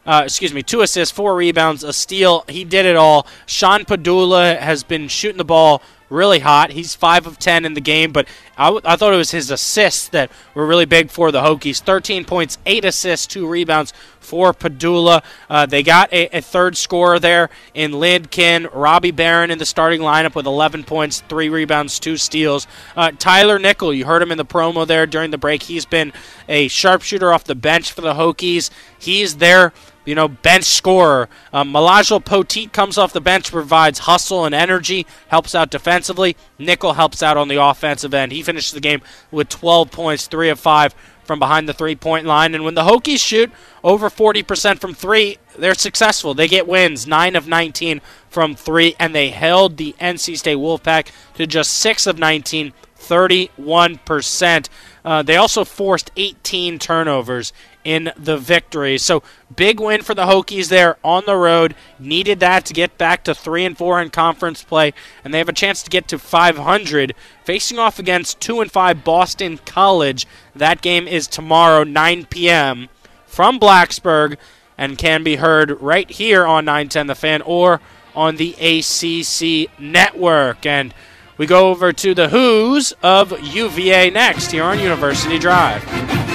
[0.06, 2.46] Uh, excuse me, two assists, four rebounds, a steal.
[2.48, 3.28] He did it all.
[3.46, 6.72] Sean Pedulla has been shooting the ball really hot.
[6.72, 10.32] He's five of ten in the game, but I, thought it was his assists that
[10.56, 11.80] were really big for the Hokies.
[11.80, 15.24] 13 points, eight assists, two rebounds for Pedulla.
[15.50, 18.68] Uh, they got a, a third scorer there in Lynn Kidd.
[18.74, 22.66] Robbie Beran in the starting lineup with 11 points, three rebounds, two steals.
[22.96, 25.64] Uh, Tyler Nickel, you heard him in the promo there during the break.
[25.64, 26.12] He's been
[26.50, 28.72] a sharpshooter off the bench for the Hokies.
[28.98, 29.72] He's there
[30.08, 31.28] you know, bench scorer.
[31.52, 36.38] Um, Mylyjael Poteat comes off the bench, provides hustle and energy, helps out defensively.
[36.58, 38.32] Nickel helps out on the offensive end.
[38.32, 42.26] He finishes the game with 12 points, 3 of 5 from behind the three point
[42.26, 42.56] line.
[42.56, 43.52] And when the Hokies shoot
[43.84, 46.34] over 40% from three, they're successful.
[46.34, 51.12] They get wins, 9 of 19 from three, and they held the NC State Wolfpack
[51.36, 52.72] to just 6 of 19.
[52.98, 54.70] 31%.
[55.06, 57.54] Uh, they also forced 18 turnovers
[57.88, 58.98] in the victory.
[58.98, 59.24] So
[59.56, 61.74] big win for the Hokies there on the road.
[61.98, 65.48] Needed that to get back to three and four in conference play, and they have
[65.48, 70.28] a chance to get to 500, facing off against two and five Boston College.
[70.54, 72.90] That game is tomorrow, 9 p.m.
[73.26, 74.36] from Blacksburg,
[74.78, 77.80] and can be heard right here on 910 The Fan or
[78.14, 80.66] on the ACC network.
[80.66, 80.94] And
[81.38, 86.27] we go over to the Hoos of UVA next here on University Drive.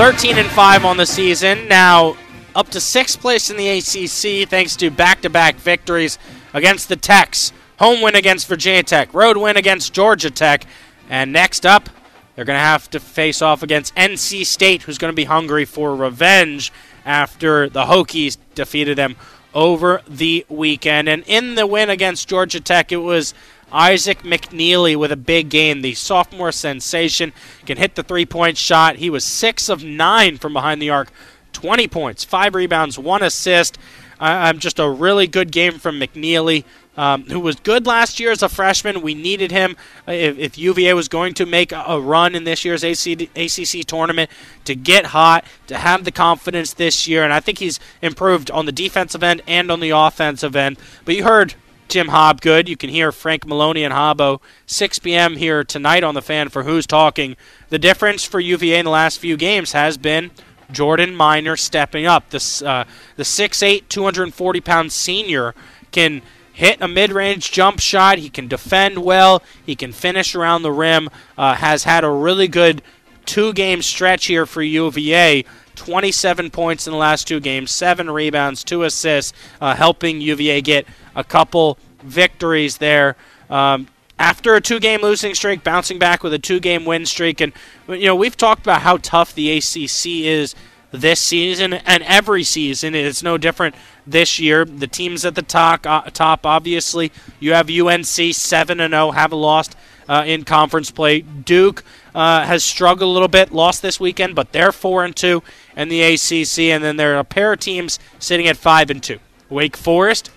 [0.00, 1.68] 13 and 5 on the season.
[1.68, 2.16] Now
[2.54, 6.18] up to sixth place in the ACC thanks to back-to-back victories
[6.54, 7.52] against the Techs.
[7.80, 10.64] Home win against Virginia Tech, road win against Georgia Tech,
[11.10, 11.90] and next up
[12.34, 15.66] they're going to have to face off against NC State, who's going to be hungry
[15.66, 16.72] for revenge
[17.04, 19.16] after the Hokies defeated them
[19.52, 21.10] over the weekend.
[21.10, 23.34] And in the win against Georgia Tech, it was
[23.72, 25.82] Isaac McNeely with a big game.
[25.82, 27.32] The sophomore sensation
[27.66, 28.96] can hit the three point shot.
[28.96, 31.10] He was six of nine from behind the arc,
[31.52, 33.78] 20 points, five rebounds, one assist.
[34.18, 38.42] Uh, just a really good game from McNeely, um, who was good last year as
[38.42, 39.00] a freshman.
[39.00, 42.62] We needed him if, if UVA was going to make a, a run in this
[42.62, 44.30] year's AC, ACC tournament
[44.66, 47.24] to get hot, to have the confidence this year.
[47.24, 50.76] And I think he's improved on the defensive end and on the offensive end.
[51.06, 51.54] But you heard
[51.90, 52.68] Jim Hobgood.
[52.68, 55.36] You can hear Frank Maloney and Hobbo 6 p.m.
[55.36, 57.36] here tonight on the fan for Hoos Talking.
[57.68, 60.30] The difference for UVA in the last few games has been
[60.70, 62.30] Jordan Minor stepping up.
[62.30, 62.84] This uh,
[63.16, 65.52] the 6'8", 240 pound senior
[65.90, 66.22] can
[66.52, 68.18] hit a mid-range jump shot.
[68.18, 69.42] He can defend well.
[69.66, 71.10] He can finish around the rim.
[71.36, 72.82] Uh, has had a really good
[73.26, 75.44] two-game stretch here for UVA.
[75.76, 80.86] 27 points in the last two games, seven rebounds, two assists, uh, helping UVA get
[81.16, 83.16] a couple victories there.
[83.48, 87.52] Um, after a two-game losing streak, bouncing back with a two-game win streak, and
[87.88, 90.54] you know we've talked about how tough the ACC is
[90.92, 92.94] this season and every season.
[92.94, 93.74] It's no different
[94.06, 94.64] this year.
[94.64, 99.32] The teams at the top, uh, top obviously, you have UNC seven and zero, have
[99.32, 99.76] lost
[100.08, 101.20] uh, in conference play.
[101.20, 105.42] Duke uh, has struggled a little bit, lost this weekend, but they're four and two
[105.76, 106.58] in the ACC.
[106.70, 109.18] And then there are a pair of teams sitting at five and two.
[109.48, 110.30] Wake Forest,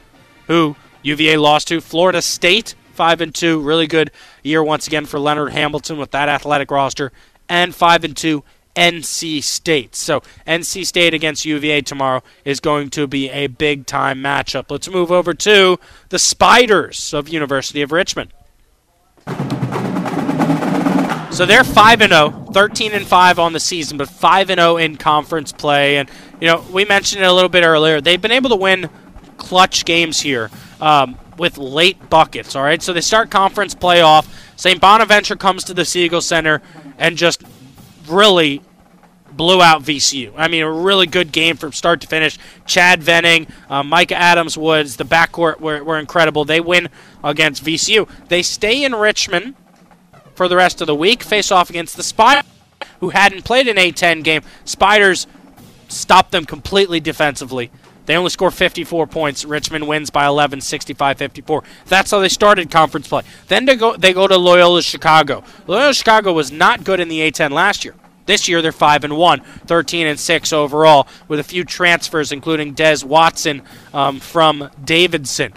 [0.47, 1.81] who UVA lost to.
[1.81, 6.29] Florida State, five and two, really good year once again for Leonard Hamilton with that
[6.29, 7.11] athletic roster,
[7.47, 8.43] and five and two.
[8.75, 9.95] NC State.
[9.95, 14.71] So, NC State against UVA tomorrow is going to be a big time matchup.
[14.71, 18.33] Let's move over to the Spiders of University of Richmond.
[21.33, 24.77] So they're 5 and 0, 13 and 5 on the season, but 5 and 0
[24.77, 25.97] in conference play.
[25.97, 26.07] And
[26.39, 27.99] you know, we mentioned it a little bit earlier.
[28.01, 28.87] They've been able to win
[29.37, 32.55] clutch games here um, with late buckets.
[32.55, 34.27] All right, so they start conference playoff.
[34.57, 34.79] St.
[34.79, 36.61] Bonaventure comes to the Siegel Center
[36.99, 37.41] and just
[38.07, 38.61] really
[39.31, 40.33] blew out VCU.
[40.37, 42.37] I mean, a really good game from start to finish.
[42.67, 46.45] Chad Venning, uh, Mika Adams Woods, the backcourt were, were incredible.
[46.45, 46.89] They win
[47.23, 48.07] against VCU.
[48.27, 49.55] They stay in Richmond
[50.35, 51.23] for the rest of the week.
[51.23, 52.45] Face off against the Spiders,
[52.99, 54.41] who hadn't played an A10 game.
[54.65, 55.27] Spiders
[55.87, 57.71] stopped them completely defensively.
[58.05, 59.45] They only score 54 points.
[59.45, 61.63] Richmond wins by 11, 65-54.
[61.85, 63.23] That's how they started conference play.
[63.47, 65.43] Then they go, they go to Loyola Chicago.
[65.67, 67.95] Loyola Chicago was not good in the A10 last year.
[68.25, 72.73] This year they're 5 and 1, 13 and 6 overall, with a few transfers, including
[72.73, 73.61] Des Watson
[73.93, 75.53] um, from Davidson.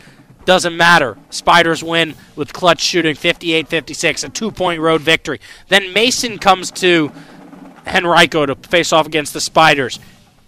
[0.47, 1.19] Doesn't matter.
[1.29, 5.41] Spiders win with clutch shooting 58 56, a two point road victory.
[5.69, 7.13] Then Mason comes to
[7.85, 9.99] Henrico to face off against the Spiders.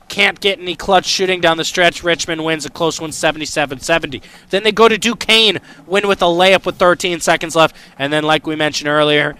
[0.06, 2.04] Can't get any clutch shooting down the stretch.
[2.04, 4.22] Richmond wins a close one 77 70.
[4.50, 7.74] Then they go to Duquesne, win with a layup with 13 seconds left.
[7.98, 9.36] And then, like we mentioned earlier,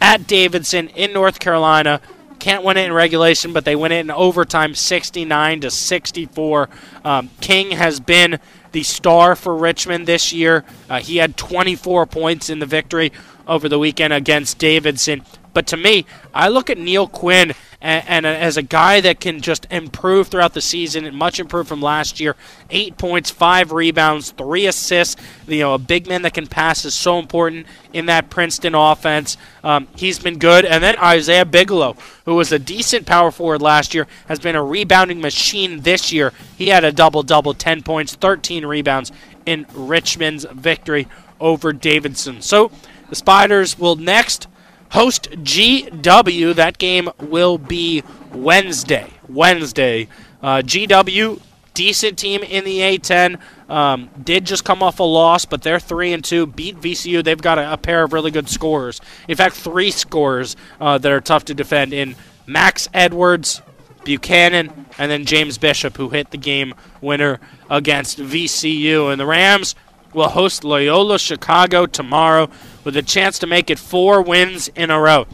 [0.00, 2.00] at Davidson in North Carolina,
[2.40, 6.68] can't win it in regulation, but they win it in overtime, 69 to 64.
[7.04, 8.38] Um, King has been
[8.78, 10.64] the star for Richmond this year.
[10.88, 13.10] Uh, he had 24 points in the victory
[13.48, 15.24] over the weekend against Davidson.
[15.58, 19.40] But to me, I look at Neal Quinn and, and, as a guy that can
[19.40, 22.36] just improve throughout the season, and much improved from last year.
[22.70, 25.20] Eight points, five rebounds, three assists.
[25.48, 29.36] You know, a big man that can pass is so important in that Princeton offense.
[29.64, 30.64] Um, he's been good.
[30.64, 34.62] And then Isaiah Bigelow, who was a decent power forward last year, has been a
[34.62, 36.32] rebounding machine this year.
[36.56, 39.10] He had a double double, 10 points, 13 rebounds
[39.44, 41.08] in Richmond's victory
[41.40, 42.42] over Davidson.
[42.42, 42.70] So
[43.08, 44.46] the Spiders will next
[44.90, 46.54] host GW.
[46.54, 49.10] That game will be Wednesday.
[49.28, 50.08] Wednesday.
[50.42, 51.40] Uh, GW,
[51.74, 53.38] decent team in the A10.
[53.68, 56.46] Um, did just come off a loss, but they're three and two.
[56.46, 57.22] Beat VCU.
[57.22, 59.00] They've got a, a pair of really good scorers.
[59.28, 63.60] In fact, three scorers uh, that are tough to defend in Max Edwards,
[64.04, 69.12] Buchanan, and then James Bishop, who hit the game winner against VCU.
[69.12, 69.74] And the Rams
[70.12, 72.48] will host Loyola Chicago tomorrow
[72.84, 75.26] with a chance to make it four wins in a row.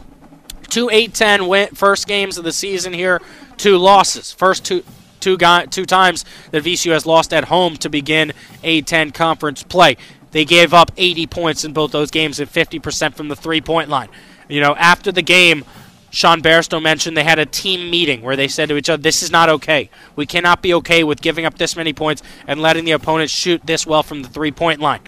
[0.67, 3.21] Two 8-10 win, first games of the season here,
[3.57, 4.31] two losses.
[4.31, 4.83] First two
[5.19, 8.31] two times that VCU has lost at home to begin
[8.63, 9.97] A10 conference play.
[10.29, 14.09] They gave up 80 points in both those games and 50% from the three-point line.
[14.47, 15.65] You know, after the game,
[16.15, 19.21] Sean Bairstow mentioned they had a team meeting where they said to each other, This
[19.21, 19.89] is not okay.
[20.15, 23.65] We cannot be okay with giving up this many points and letting the opponent shoot
[23.65, 25.01] this well from the three point line.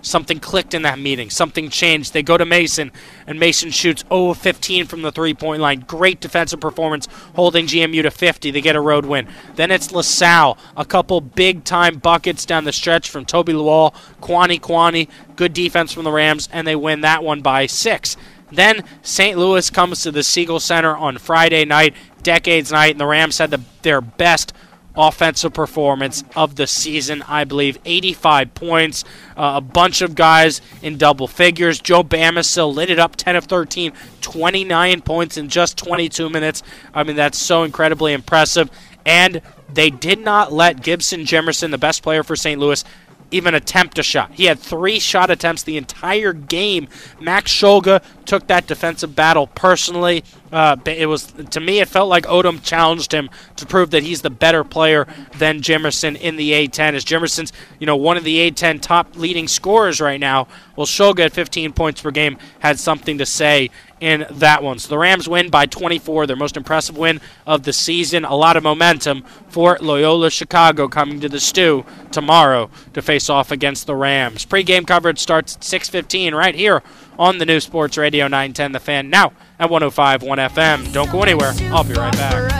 [0.00, 1.28] Something clicked in that meeting.
[1.28, 2.14] Something changed.
[2.14, 2.92] They go to Mason,
[3.26, 5.80] and Mason shoots 0 of 15 from the three point line.
[5.80, 8.50] Great defensive performance, holding GMU to 50.
[8.50, 9.28] They get a road win.
[9.56, 10.56] Then it's LaSalle.
[10.78, 15.08] A couple big time buckets down the stretch from Tobi Lawal, Kuany Kuany.
[15.36, 18.16] Good defense from the Rams, and they win that one by six.
[18.50, 19.38] Then St.
[19.38, 23.50] Louis comes to the Siegel Center on Friday night, Decades Night, and the Rams had
[23.50, 24.52] the, their best
[24.96, 27.78] offensive performance of the season, I believe.
[27.84, 29.04] 85 points,
[29.36, 31.80] uh, a bunch of guys in double figures.
[31.80, 36.62] Joe Bamisile lit it up 10 of 13, 29 points in just 22 minutes.
[36.94, 38.70] I mean, that's so incredibly impressive.
[39.04, 42.60] And they did not let Gibson Jimerson, the best player for St.
[42.60, 42.84] Louis,
[43.30, 44.32] even attempt a shot.
[44.34, 46.88] He had three shot attempts the entire game.
[47.20, 50.24] Max Shulga took that defensive battle personally.
[50.54, 54.22] Uh, it was to me, it felt like Odom challenged him to prove that he's
[54.22, 55.04] the better player
[55.38, 56.94] than Jimerson in the A10.
[56.94, 60.46] As Jimerson's, you know, one of the A10 top leading scorers right now.
[60.76, 64.78] Well, Shulga at 15 points per game had something to say in that one.
[64.78, 68.24] So the Rams win by 24, their most impressive win of the season.
[68.24, 73.50] A lot of momentum for Loyola Chicago coming to the Stew tomorrow to face off
[73.50, 74.44] against the Rams.
[74.44, 76.82] Pre-game coverage starts at 6:15 right here
[77.18, 79.10] on the new Sports Radio 910 The Fan.
[79.10, 80.92] Now at 105.1 FM.
[80.92, 81.52] Don't go anywhere.
[81.72, 82.52] I'll be right back.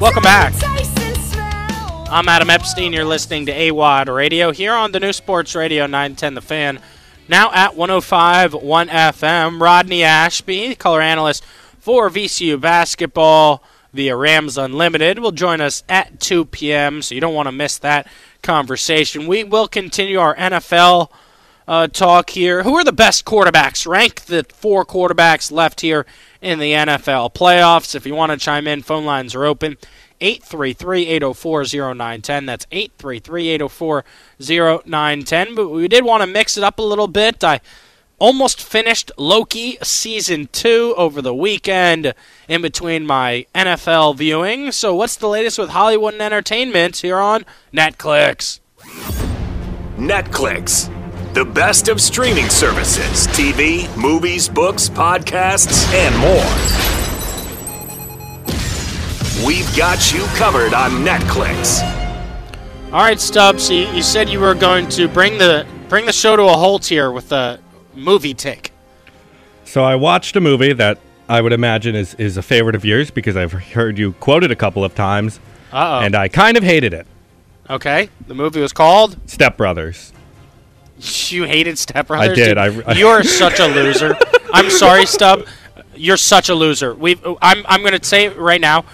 [0.00, 0.52] Welcome back.
[2.10, 2.92] I'm Adam Epstein.
[2.92, 6.80] You're listening to AWAD Radio here on the new Sports Radio 910 The Fan.
[7.28, 11.44] Now at 105.1 FM, Rodney Ashby, color analyst
[11.78, 17.34] for VCU basketball via Rams Unlimited, will join us at 2 p.m., so you don't
[17.34, 18.06] want to miss that
[18.42, 19.26] conversation.
[19.26, 21.10] We will continue our NFL
[21.66, 22.62] uh, talk here.
[22.62, 23.86] Who are the best quarterbacks?
[23.86, 26.06] Rank the four quarterbacks left here
[26.40, 27.94] in the NFL playoffs.
[27.94, 29.76] If you want to chime in, phone lines are open.
[30.20, 32.46] 833-804-0910.
[32.46, 35.56] That's 833-804-0910.
[35.56, 37.42] But we did want to mix it up a little bit.
[37.42, 37.60] I
[38.18, 42.14] almost finished Loki season 2 over the weekend
[42.48, 44.72] in between my NFL viewing.
[44.72, 48.60] So what's the latest with Hollywood and Entertainment here on NetClix?
[49.96, 50.93] NetClix.
[51.34, 56.54] The best of streaming services, TV, movies, books, podcasts, and more.
[59.44, 61.82] We've got you covered on NetClix.
[62.92, 63.68] All right, Stubbs.
[63.68, 66.86] You, you said you were going to bring the bring the show to a halt
[66.86, 67.58] here with a
[67.96, 68.70] movie take.
[69.64, 73.10] So I watched a movie that I would imagine is, is a favorite of yours
[73.10, 75.40] because I've heard you quote it a couple of times,
[75.72, 77.08] Uh and I kind of hated it.
[77.68, 78.08] Okay.
[78.28, 79.18] The movie was called.
[79.28, 80.12] Step Brothers.
[80.98, 82.30] You hated Step Brothers.
[82.30, 82.48] I did.
[82.54, 82.58] dude.
[82.58, 84.16] I- I- You're such a loser.
[84.52, 85.46] I'm sorry, Stub.
[85.96, 86.94] You're such a loser.
[86.94, 87.18] We.
[87.42, 87.64] I'm.
[87.68, 88.84] I'm going to say it right now.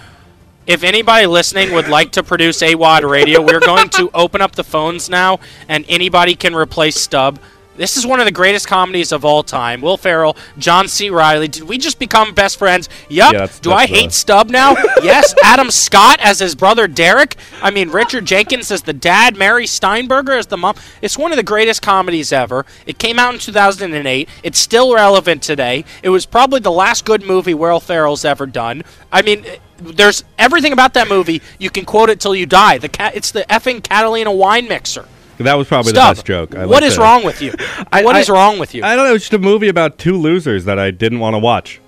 [0.67, 4.55] If anybody listening would like to produce a AWAD radio, we're going to open up
[4.55, 7.39] the phones now, and anybody can replace Stub.
[7.77, 9.79] This is one of the greatest comedies of all time.
[9.79, 11.09] Will Ferrell, John C.
[11.09, 11.47] Reilly.
[11.47, 12.89] Did we just become best friends?
[13.07, 13.31] Yup.
[13.31, 14.73] Yeah, that's- Do I uh, hate Stub now?
[15.01, 15.33] yes.
[15.41, 17.37] Adam Scott as his brother Derek.
[17.61, 20.75] I mean, Richard Jenkins as the dad, Mary Steenburgen as the mom.
[21.01, 22.65] It's one of the greatest comedies ever.
[22.85, 24.27] It came out in 2008.
[24.43, 25.85] It's still relevant today.
[26.03, 28.83] It was probably the last good movie Will Ferrell's ever done.
[29.13, 29.45] I mean,
[29.77, 31.41] there's everything about that movie.
[31.57, 32.79] You can quote it till you die.
[32.79, 35.07] The cat, it's the effing Catalina wine mixer.
[35.43, 36.15] That was probably Stub.
[36.15, 36.55] the best joke.
[36.55, 37.53] I what is the- wrong with you?
[37.91, 38.83] I- What I- is wrong with you?
[38.83, 39.15] I don't know.
[39.15, 41.79] It's just a movie about two losers that I didn't want to watch.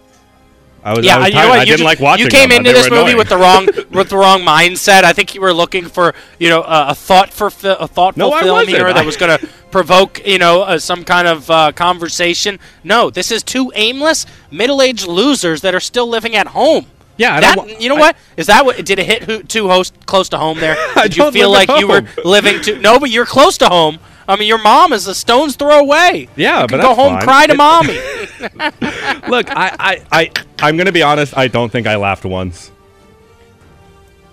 [0.86, 1.60] I was, Yeah, I, was you know what?
[1.60, 2.58] I didn't ju- like watching You came them.
[2.58, 3.18] into this movie annoying.
[3.18, 5.06] with the wrong with the wrong mindset.
[5.06, 8.32] I think you were looking for you know a, a thought for fi- a thoughtful
[8.32, 11.72] No, film here that was going to provoke you know uh, some kind of uh,
[11.72, 12.60] conversation.
[12.84, 16.88] No, this is two aimless middle-aged losers that are still living at home.
[17.18, 18.18] Yeah, I That, you know I- what?
[18.38, 20.76] Is that what did it hit who, too host close to home there?
[21.04, 24.00] Did you feel like you were living to No, but you're close to home.
[24.28, 26.30] I mean, your mom is a stone's throw away.
[26.36, 27.22] Yeah, you but go home, fine.
[27.24, 27.94] cry to mommy.
[29.30, 31.38] Look, I, I, I, I'm going to be honest.
[31.38, 32.72] I don't think I laughed once.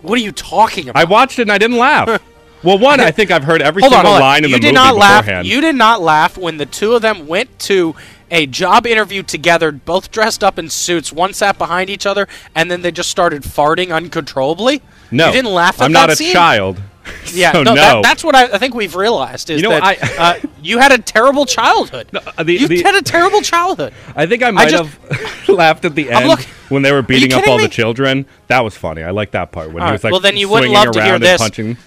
[0.02, 1.00] what are you talking about?
[1.00, 2.22] I watched it and I didn't laugh.
[2.62, 4.20] well, one, I think I've heard every Hold on, single on.
[4.20, 5.24] line in you the did movie not laugh.
[5.24, 5.46] beforehand.
[5.48, 7.94] You did not laugh when the two of them went to
[8.30, 11.12] a job interview together, both dressed up in suits.
[11.12, 14.82] One sat behind each other, and then they just started farting uncontrollably.
[15.10, 15.80] no, you didn't laugh.
[15.80, 16.32] At I'm not a scene?
[16.32, 16.80] child.
[17.32, 17.80] Yeah, so no, no.
[17.80, 20.78] that- that's what I, I think we've realized is You know, that I- uh, you
[20.78, 22.08] had a terrible childhood.
[22.14, 23.92] uh, the- you the- had a terrible childhood.
[24.14, 27.32] I think I might just- have laughed at the end look- when they were beating
[27.32, 27.64] up all me?
[27.64, 28.26] the children.
[28.46, 29.02] That was funny.
[29.02, 30.94] I like that part when All he was like well, then you wouldn't swinging love
[30.94, 31.40] to hear this.
[31.40, 31.78] punching.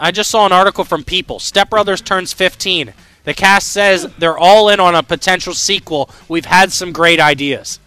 [0.00, 1.40] I just saw an article from People.
[1.40, 2.94] Step Brothers turns 15.
[3.24, 6.10] The cast says they're all in on a potential sequel.
[6.28, 7.80] We've had some great ideas.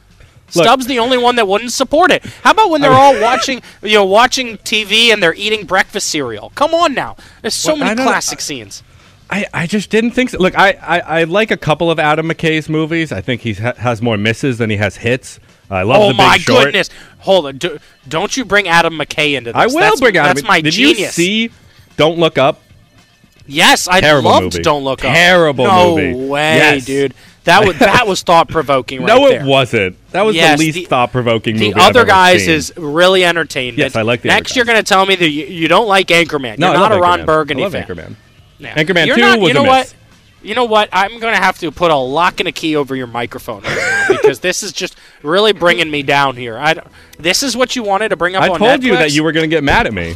[0.55, 2.25] Look- Stub's the only one that wouldn't support it.
[2.43, 6.51] How about when they're all watching, you know, watching TV and they're eating breakfast cereal?
[6.55, 7.17] Come on now.
[7.41, 8.81] There's so Well, many classic scenes.
[9.29, 10.37] I, I just didn't think so.
[10.39, 13.11] Look, I, I, I like a couple of Adam McKay's movies.
[13.11, 15.39] I think he ha- has more misses than he has hits.
[15.69, 16.63] I love Oh the Big my Short.
[16.63, 16.89] goodness!
[17.19, 17.57] Hold on.
[17.57, 19.61] Do, don't you bring Adam McKay into this?
[19.61, 20.33] I will that's, bring Adam.
[20.35, 20.99] That's my Did genius.
[20.99, 21.07] you
[21.49, 21.51] see
[21.97, 22.61] Don't Look Up?
[23.47, 24.61] Yes, I Terrible loved movie.
[24.63, 25.13] Don't Look Up.
[25.13, 26.11] Terrible movie.
[26.13, 26.85] no way, Yes.
[26.85, 27.13] dude.
[27.45, 28.99] That was that was thought provoking.
[29.03, 29.19] Right there.
[29.19, 29.41] no, there.
[29.41, 30.11] it wasn't.
[30.11, 31.71] That was Yes, the least thought-provoking movie.
[31.71, 32.53] The other guys seen.
[32.55, 33.77] is really entertainment.
[33.77, 36.07] Yes, I like the Next, you're going to tell me that you, you don't like
[36.07, 36.57] Anchorman.
[36.57, 37.25] No, You're I not a Ron Anchorman.
[37.25, 37.85] Burgundy I love fan.
[37.87, 38.15] Anchorman.
[38.57, 38.75] Yeah.
[38.75, 39.95] Anchorman You're 2 not, was you know a what?
[40.43, 40.89] You know what?
[40.91, 43.75] I'm going to have to put a lock and a key over your microphone right
[43.75, 46.57] now because this is just really bringing me down here.
[46.57, 46.75] I
[47.17, 48.53] this is what you wanted to bring up on NetClix.
[48.55, 50.15] I told you that you were going to get mad at me.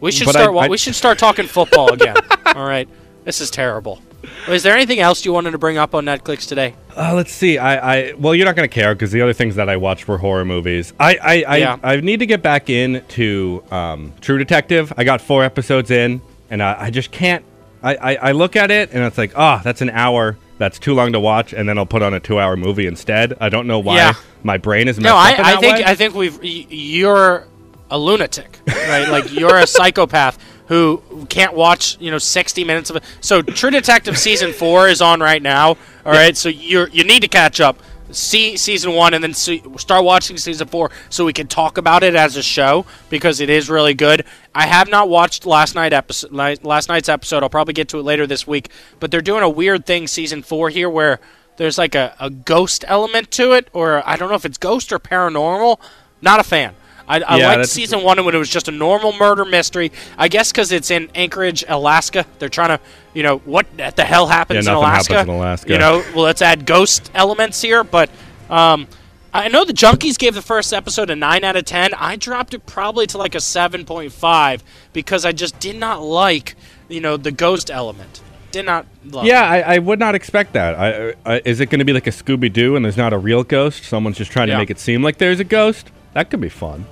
[0.00, 0.54] We should but start.
[0.56, 2.16] I- I- we should start talking football again.
[2.54, 2.88] All right.
[3.24, 4.00] This is terrible.
[4.48, 6.74] Is there anything else you wanted to bring up on NetClix today?
[6.96, 7.56] Uh, let's see.
[7.58, 10.18] I, I well, you're not gonna care because the other things that I watched were
[10.18, 10.92] horror movies.
[11.00, 11.78] I I, I, Yeah.
[11.82, 14.92] I need to get back into um, True Detective.
[14.96, 16.20] I got four episodes in,
[16.50, 17.44] and I, I just can't.
[17.82, 20.36] I, I, I look at it and it's like, oh, that's an hour.
[20.58, 23.38] That's too long to watch, and then I'll put on a two-hour movie instead.
[23.40, 24.12] I don't know why Yeah.
[24.42, 25.84] my brain is messed No, I, I think way.
[25.86, 27.46] I think we've y- you're
[27.90, 29.08] a lunatic, right?
[29.08, 30.38] like you're a psychopath
[30.70, 33.02] who can't watch you know 60 minutes of it.
[33.20, 35.70] So True Detective season four is on right now.
[36.06, 37.82] All right, so you you need to catch up.
[38.12, 42.02] See season one and then see, start watching season four so we can talk about
[42.02, 44.24] it as a show because it is really good.
[44.54, 47.42] I have not watched last night episode last night's episode.
[47.42, 48.70] I'll probably get to it later this week.
[49.00, 51.18] But they're doing a weird thing season four here where
[51.56, 54.92] there's like a, a ghost element to it, or I don't know if it's ghost
[54.92, 55.80] or paranormal.
[56.22, 56.74] Not a fan.
[57.10, 59.90] I, I Yeah, liked season one when it was just a normal murder mystery.
[60.16, 62.24] I guess because it's in Anchorage, Alaska.
[62.38, 62.80] They're trying to,
[63.14, 65.12] you know, what the hell happens Yeah, in Alaska?
[65.14, 65.72] happens in Alaska.
[65.72, 67.82] You know, well, let's add ghost elements here.
[67.84, 68.10] But
[68.48, 68.86] um,
[69.34, 71.94] I know the Junkies gave the first episode a 9 out of 10.
[71.94, 74.60] I dropped it probably to like a 7.5
[74.92, 76.54] because I just did not like,
[76.88, 78.20] you know, the ghost element.
[78.52, 80.74] Did not love yeah, I, I would not expect that.
[80.74, 83.18] I, I, is it going to be like a Scooby Doo and there's not a
[83.18, 83.84] real ghost?
[83.84, 84.54] Someone's just trying Yeah.
[84.54, 85.88] to make it seem like there's a ghost.
[86.14, 86.84] That could be fun.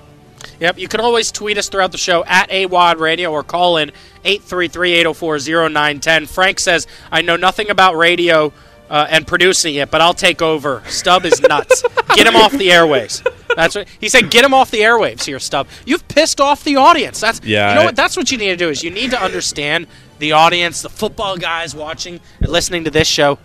[0.59, 3.91] Yep, you can always tweet us throughout the show at AWAD Radio or call in
[4.25, 6.27] 833-804-0910.
[6.27, 8.51] Frank says, I know nothing about radio
[8.89, 10.83] uh, and producing it, but I'll take over.
[10.87, 11.83] Stub is nuts.
[12.15, 13.25] get him off the airwaves.
[13.55, 14.29] That's what he said.
[14.31, 15.67] Get him off the airwaves here, Stub.
[15.85, 17.19] You've pissed off the audience.
[17.19, 17.95] That's Yeah, You know I- what?
[17.95, 18.69] That's what you need to do.
[18.69, 19.87] Is you need to understand
[20.19, 23.39] the audience, the football guys watching and listening to this show.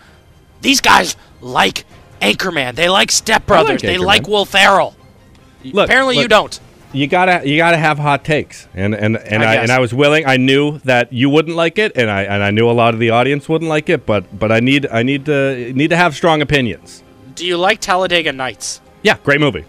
[0.61, 1.85] These guys like
[2.21, 2.75] Anchorman.
[2.75, 3.83] They like Step Brothers.
[3.83, 4.97] they like Will Ferrell.
[5.63, 6.59] Look, Apparently, you don't.
[6.95, 9.93] You gotta you gotta have hot takes, and and and I I, and I was
[9.93, 10.25] willing.
[10.27, 13.01] I knew that you wouldn't like it, and I and I knew a lot of
[13.01, 14.07] the audience wouldn't like it.
[14.07, 17.03] But but I need I need to need to have strong opinions.
[17.35, 18.81] Do you like Talladega Nights?
[19.03, 19.65] Yeah, great movie.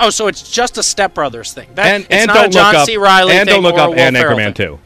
[0.00, 1.68] Oh, so it's just a Step Brothers thing.
[1.74, 2.96] That, And it's and not don't a John look up C.
[2.96, 4.80] Reilly and don't look up and Anchorman too.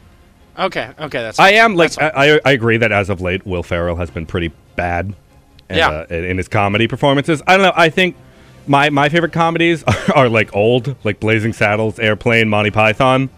[0.59, 1.39] Okay, okay, that's.
[1.39, 4.51] I am like I, I agree that as of late, Will Ferrell has been pretty
[4.75, 5.15] bad.
[5.69, 5.89] And, Yeah.
[5.89, 7.41] uh, in in his comedy performances.
[7.47, 7.73] I don't know.
[7.75, 8.15] I think
[8.67, 13.29] my my favorite comedies are, are like old, like Blazing Saddles, Airplane, Monty Python,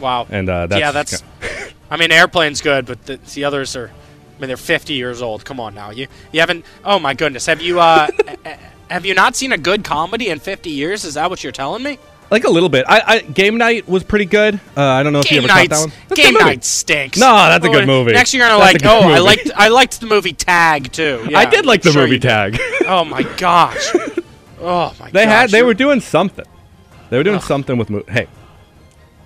[0.00, 0.26] wow.
[0.30, 1.22] and uh, that's yeah, that's.
[1.90, 3.88] I mean, Airplane's good, but the, the others are.
[3.88, 5.44] I mean, they're 50 years old.
[5.44, 6.64] Come on now, you you haven't.
[6.84, 8.08] Oh my goodness, have you uh,
[8.90, 11.04] have you not seen a good comedy in 50 years?
[11.04, 11.98] Is that what you're telling me?
[12.30, 12.84] like a little bit.
[12.88, 14.60] I, I Game Night was pretty good.
[14.76, 15.92] Uh, I don't know if you Game ever caught that one.
[16.08, 16.34] That's Game.
[16.34, 17.18] Night stinks.
[17.18, 18.12] No, that's a good movie.
[18.12, 18.92] Next, you're gonna That's like.
[18.92, 19.50] Oh, I liked.
[19.54, 21.26] I liked the movie Tag too.
[21.28, 22.18] Yeah, I did like the sure movie.
[22.18, 22.58] Tag.
[22.86, 23.92] Oh my gosh.
[24.66, 25.10] Oh my.
[25.10, 25.32] they gosh.
[25.32, 26.44] had they were doing something.
[27.10, 27.42] They were doing Ugh.
[27.42, 27.88] something with.
[27.90, 28.26] Mo- hey,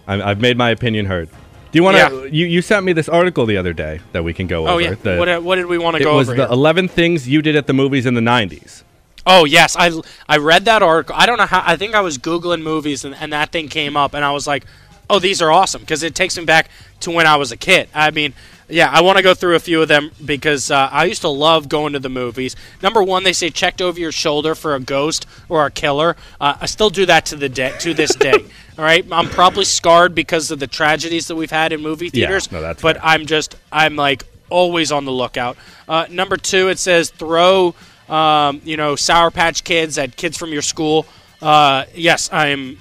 [0.07, 1.29] I, I've made my opinion heard.
[1.73, 2.03] Do you want to?
[2.03, 2.25] Yeah.
[2.31, 4.81] You you sent me this article the other day that we can go Oh over.
[4.81, 4.95] yeah.
[4.95, 6.17] The- what, what did we want to go over?
[6.17, 6.47] it was the here?
[6.51, 8.83] 11 things you did at the movies in the 90s.
[9.27, 9.91] Oh yes, I
[10.29, 11.15] I read that article.
[11.17, 11.63] I don't know how.
[11.65, 14.47] I think I was googling movies and, and that thing came up, and I was
[14.47, 14.65] like,
[15.11, 17.89] "Oh, these are awesome" because it takes me back to when I was a kid.
[17.95, 18.35] I mean,
[18.71, 21.29] yeah, I want to go through a few of them because uh, I used to
[21.29, 22.57] love going to the movies.
[22.83, 26.17] Number one, they say checked over your shoulder for a ghost or a killer.
[26.41, 28.33] Uh, I still do that to the day to this day.
[28.79, 32.49] All right, I'm probably scarred because of the tragedies that we've had in movie theaters.
[32.51, 33.07] Yeah, no, that's but fair.
[33.07, 35.57] I'm just I'm like always on the lookout.
[35.89, 37.75] Uh, number two, it says throw
[38.09, 41.07] um, you know Sour Patch Kids at kids from your school.
[41.43, 42.79] Uh, yes, I'm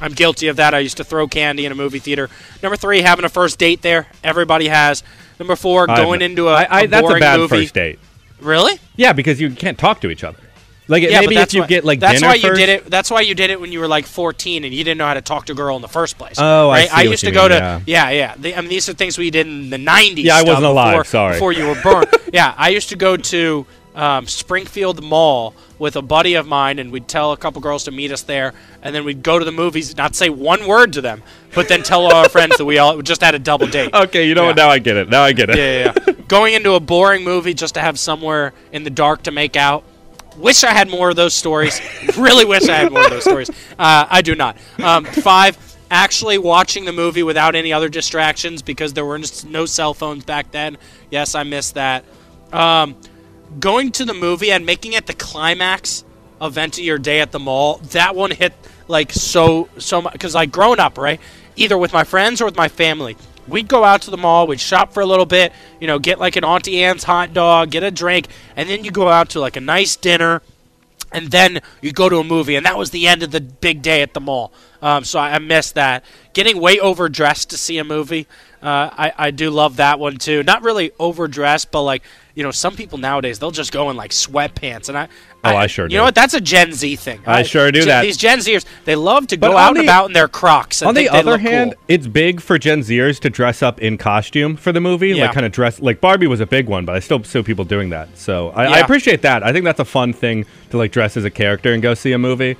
[0.00, 0.74] I'm guilty of that.
[0.74, 2.28] I used to throw candy in a movie theater.
[2.62, 4.06] Number three, having a first date there.
[4.22, 5.02] Everybody has.
[5.38, 7.62] Number four, going I've- into a, I- I- a that's a bad movie.
[7.62, 7.98] first date.
[8.40, 8.78] Really?
[8.96, 10.38] Yeah, because you can't talk to each other.
[10.90, 12.86] Like Yeah, maybe if you why, get like that's why you did it.
[12.86, 15.12] That's why you did it when you were like 14 and you didn't know how
[15.12, 16.36] to talk to a girl in the first place.
[16.38, 16.88] Oh, I right?
[16.88, 17.80] see what used to go mean, to yeah.
[17.84, 18.34] yeah, yeah.
[18.38, 20.24] The- I mean, these are things we did in the 90s.
[20.24, 21.34] Yeah, I wasn't alive, sorry.
[21.34, 22.06] Before you were born.
[22.32, 23.66] yeah, I used to go to
[23.98, 27.90] um, Springfield Mall with a buddy of mine, and we'd tell a couple girls to
[27.90, 31.00] meet us there, and then we'd go to the movies, not say one word to
[31.00, 31.20] them,
[31.52, 33.90] but then tell all our friends that we all just had a double date.
[33.98, 34.56] Okay, you know what?
[34.56, 35.08] Now I get it.
[35.08, 35.56] Now I get it.
[35.56, 36.12] Yeah, yeah, yeah.
[36.28, 39.82] Going into a boring movie just to have somewhere in the dark to make out.
[40.36, 41.80] Wish I had more of those stories.
[42.16, 43.50] really wish I had more of those stories.
[43.76, 44.56] Uh, I do not.
[44.78, 45.58] Um, five,
[45.90, 50.52] actually watching the movie without any other distractions because there were no cell phones back
[50.52, 50.78] then.
[51.10, 52.04] Yes, I missed that.
[52.52, 52.94] Um,
[53.58, 56.04] going to the movie and making it the climax
[56.40, 57.78] event of your day at the mall.
[57.78, 58.54] That one hit
[58.86, 61.20] like so so much because like growing up, right?
[61.56, 63.16] Either with my friends or with my family.
[63.46, 66.18] We'd go out to the mall, we'd shop for a little bit, you know, get
[66.18, 69.40] like an Auntie Anne's hot dog, get a drink, and then you go out to
[69.40, 70.42] like a nice dinner,
[71.12, 73.80] and then you go to a movie, and that was the end of the big
[73.80, 74.52] day at the mall.
[74.82, 76.04] Um, so I, I missed that.
[76.34, 78.26] Getting way overdressed to see a movie,
[78.62, 80.42] uh, I, I do love that one too.
[80.42, 82.02] Not really overdressed, but like
[82.38, 85.08] you know, some people nowadays they'll just go in like sweatpants, and I.
[85.42, 85.92] Oh, I sure do.
[85.92, 86.00] You do.
[86.00, 86.14] know what?
[86.14, 87.20] That's a Gen Z thing.
[87.26, 88.02] I sure do Gen- that.
[88.02, 90.82] These Gen Zers, they love to But go out and about in their Crocs.
[90.82, 91.82] And On the other hand, cool.
[91.88, 95.24] it's big for Gen Zers to dress up in costume for the movie, Yeah.
[95.26, 97.64] like kind of dress like Barbie was a big one, but I still see people
[97.64, 98.16] doing that.
[98.16, 99.42] So I, I appreciate that.
[99.42, 102.12] I think that's a fun thing to like dress as a character and go see
[102.12, 102.56] a movie.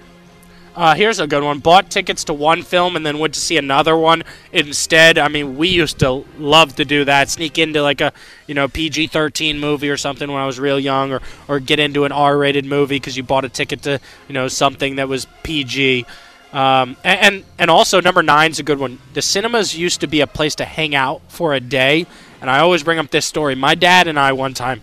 [0.79, 1.59] Uh, here's a good one.
[1.59, 4.23] Bought tickets to one film and then went to see another one
[4.53, 5.19] instead.
[5.19, 7.29] I mean, we used to love to do that.
[7.31, 8.13] Sneak into like a
[8.47, 12.05] you know PG-13 movie or something when I was real young, or or get into
[12.05, 13.99] an R-rated movie because you bought a ticket to
[14.29, 16.07] you know something that was PG.
[16.53, 19.01] Um, a- and and also number nine's a good one.
[19.15, 22.07] The cinemas used to be a place to hang out for a day,
[22.41, 23.57] and I always bring up this story.
[23.57, 24.83] My dad and I one time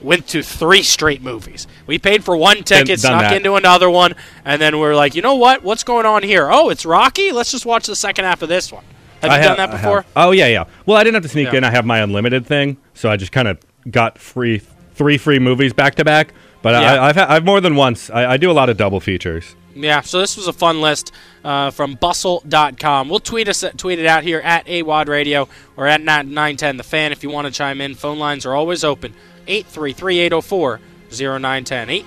[0.00, 1.66] went to three straight movies.
[1.86, 3.36] We paid for one ticket, snuck that.
[3.36, 5.62] into another one, and then we're like, you know what?
[5.62, 6.48] What's going on here?
[6.50, 7.32] Oh, it's Rocky.
[7.32, 8.84] Let's just watch the second half of this one.
[9.22, 10.04] Have you I done that before?
[10.14, 10.64] Oh yeah, yeah.
[10.84, 11.58] Well, I didn't have to sneak Yeah.
[11.58, 11.64] in.
[11.64, 13.58] I have my unlimited thing, so I just kind of
[13.90, 14.60] got free
[14.94, 16.34] three free movies back to back.
[16.62, 16.94] But Yeah.
[16.94, 18.10] I, I've ha- I've more than once.
[18.10, 19.56] I, I do a lot of double features.
[19.74, 21.12] Yeah, so this was a fun list
[21.44, 23.08] uh, from bustle.com.
[23.08, 27.12] We'll tweet us tweet it out here at AWAD Radio or at 910 The Fan
[27.12, 27.94] if you want to chime in.
[27.94, 29.12] Phone lines are always open.
[29.46, 30.80] 833-804-0910.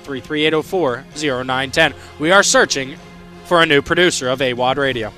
[0.04, 1.94] 833-804-0910.
[2.20, 2.96] We are searching
[3.46, 5.12] for a new producer of AWAD Radio.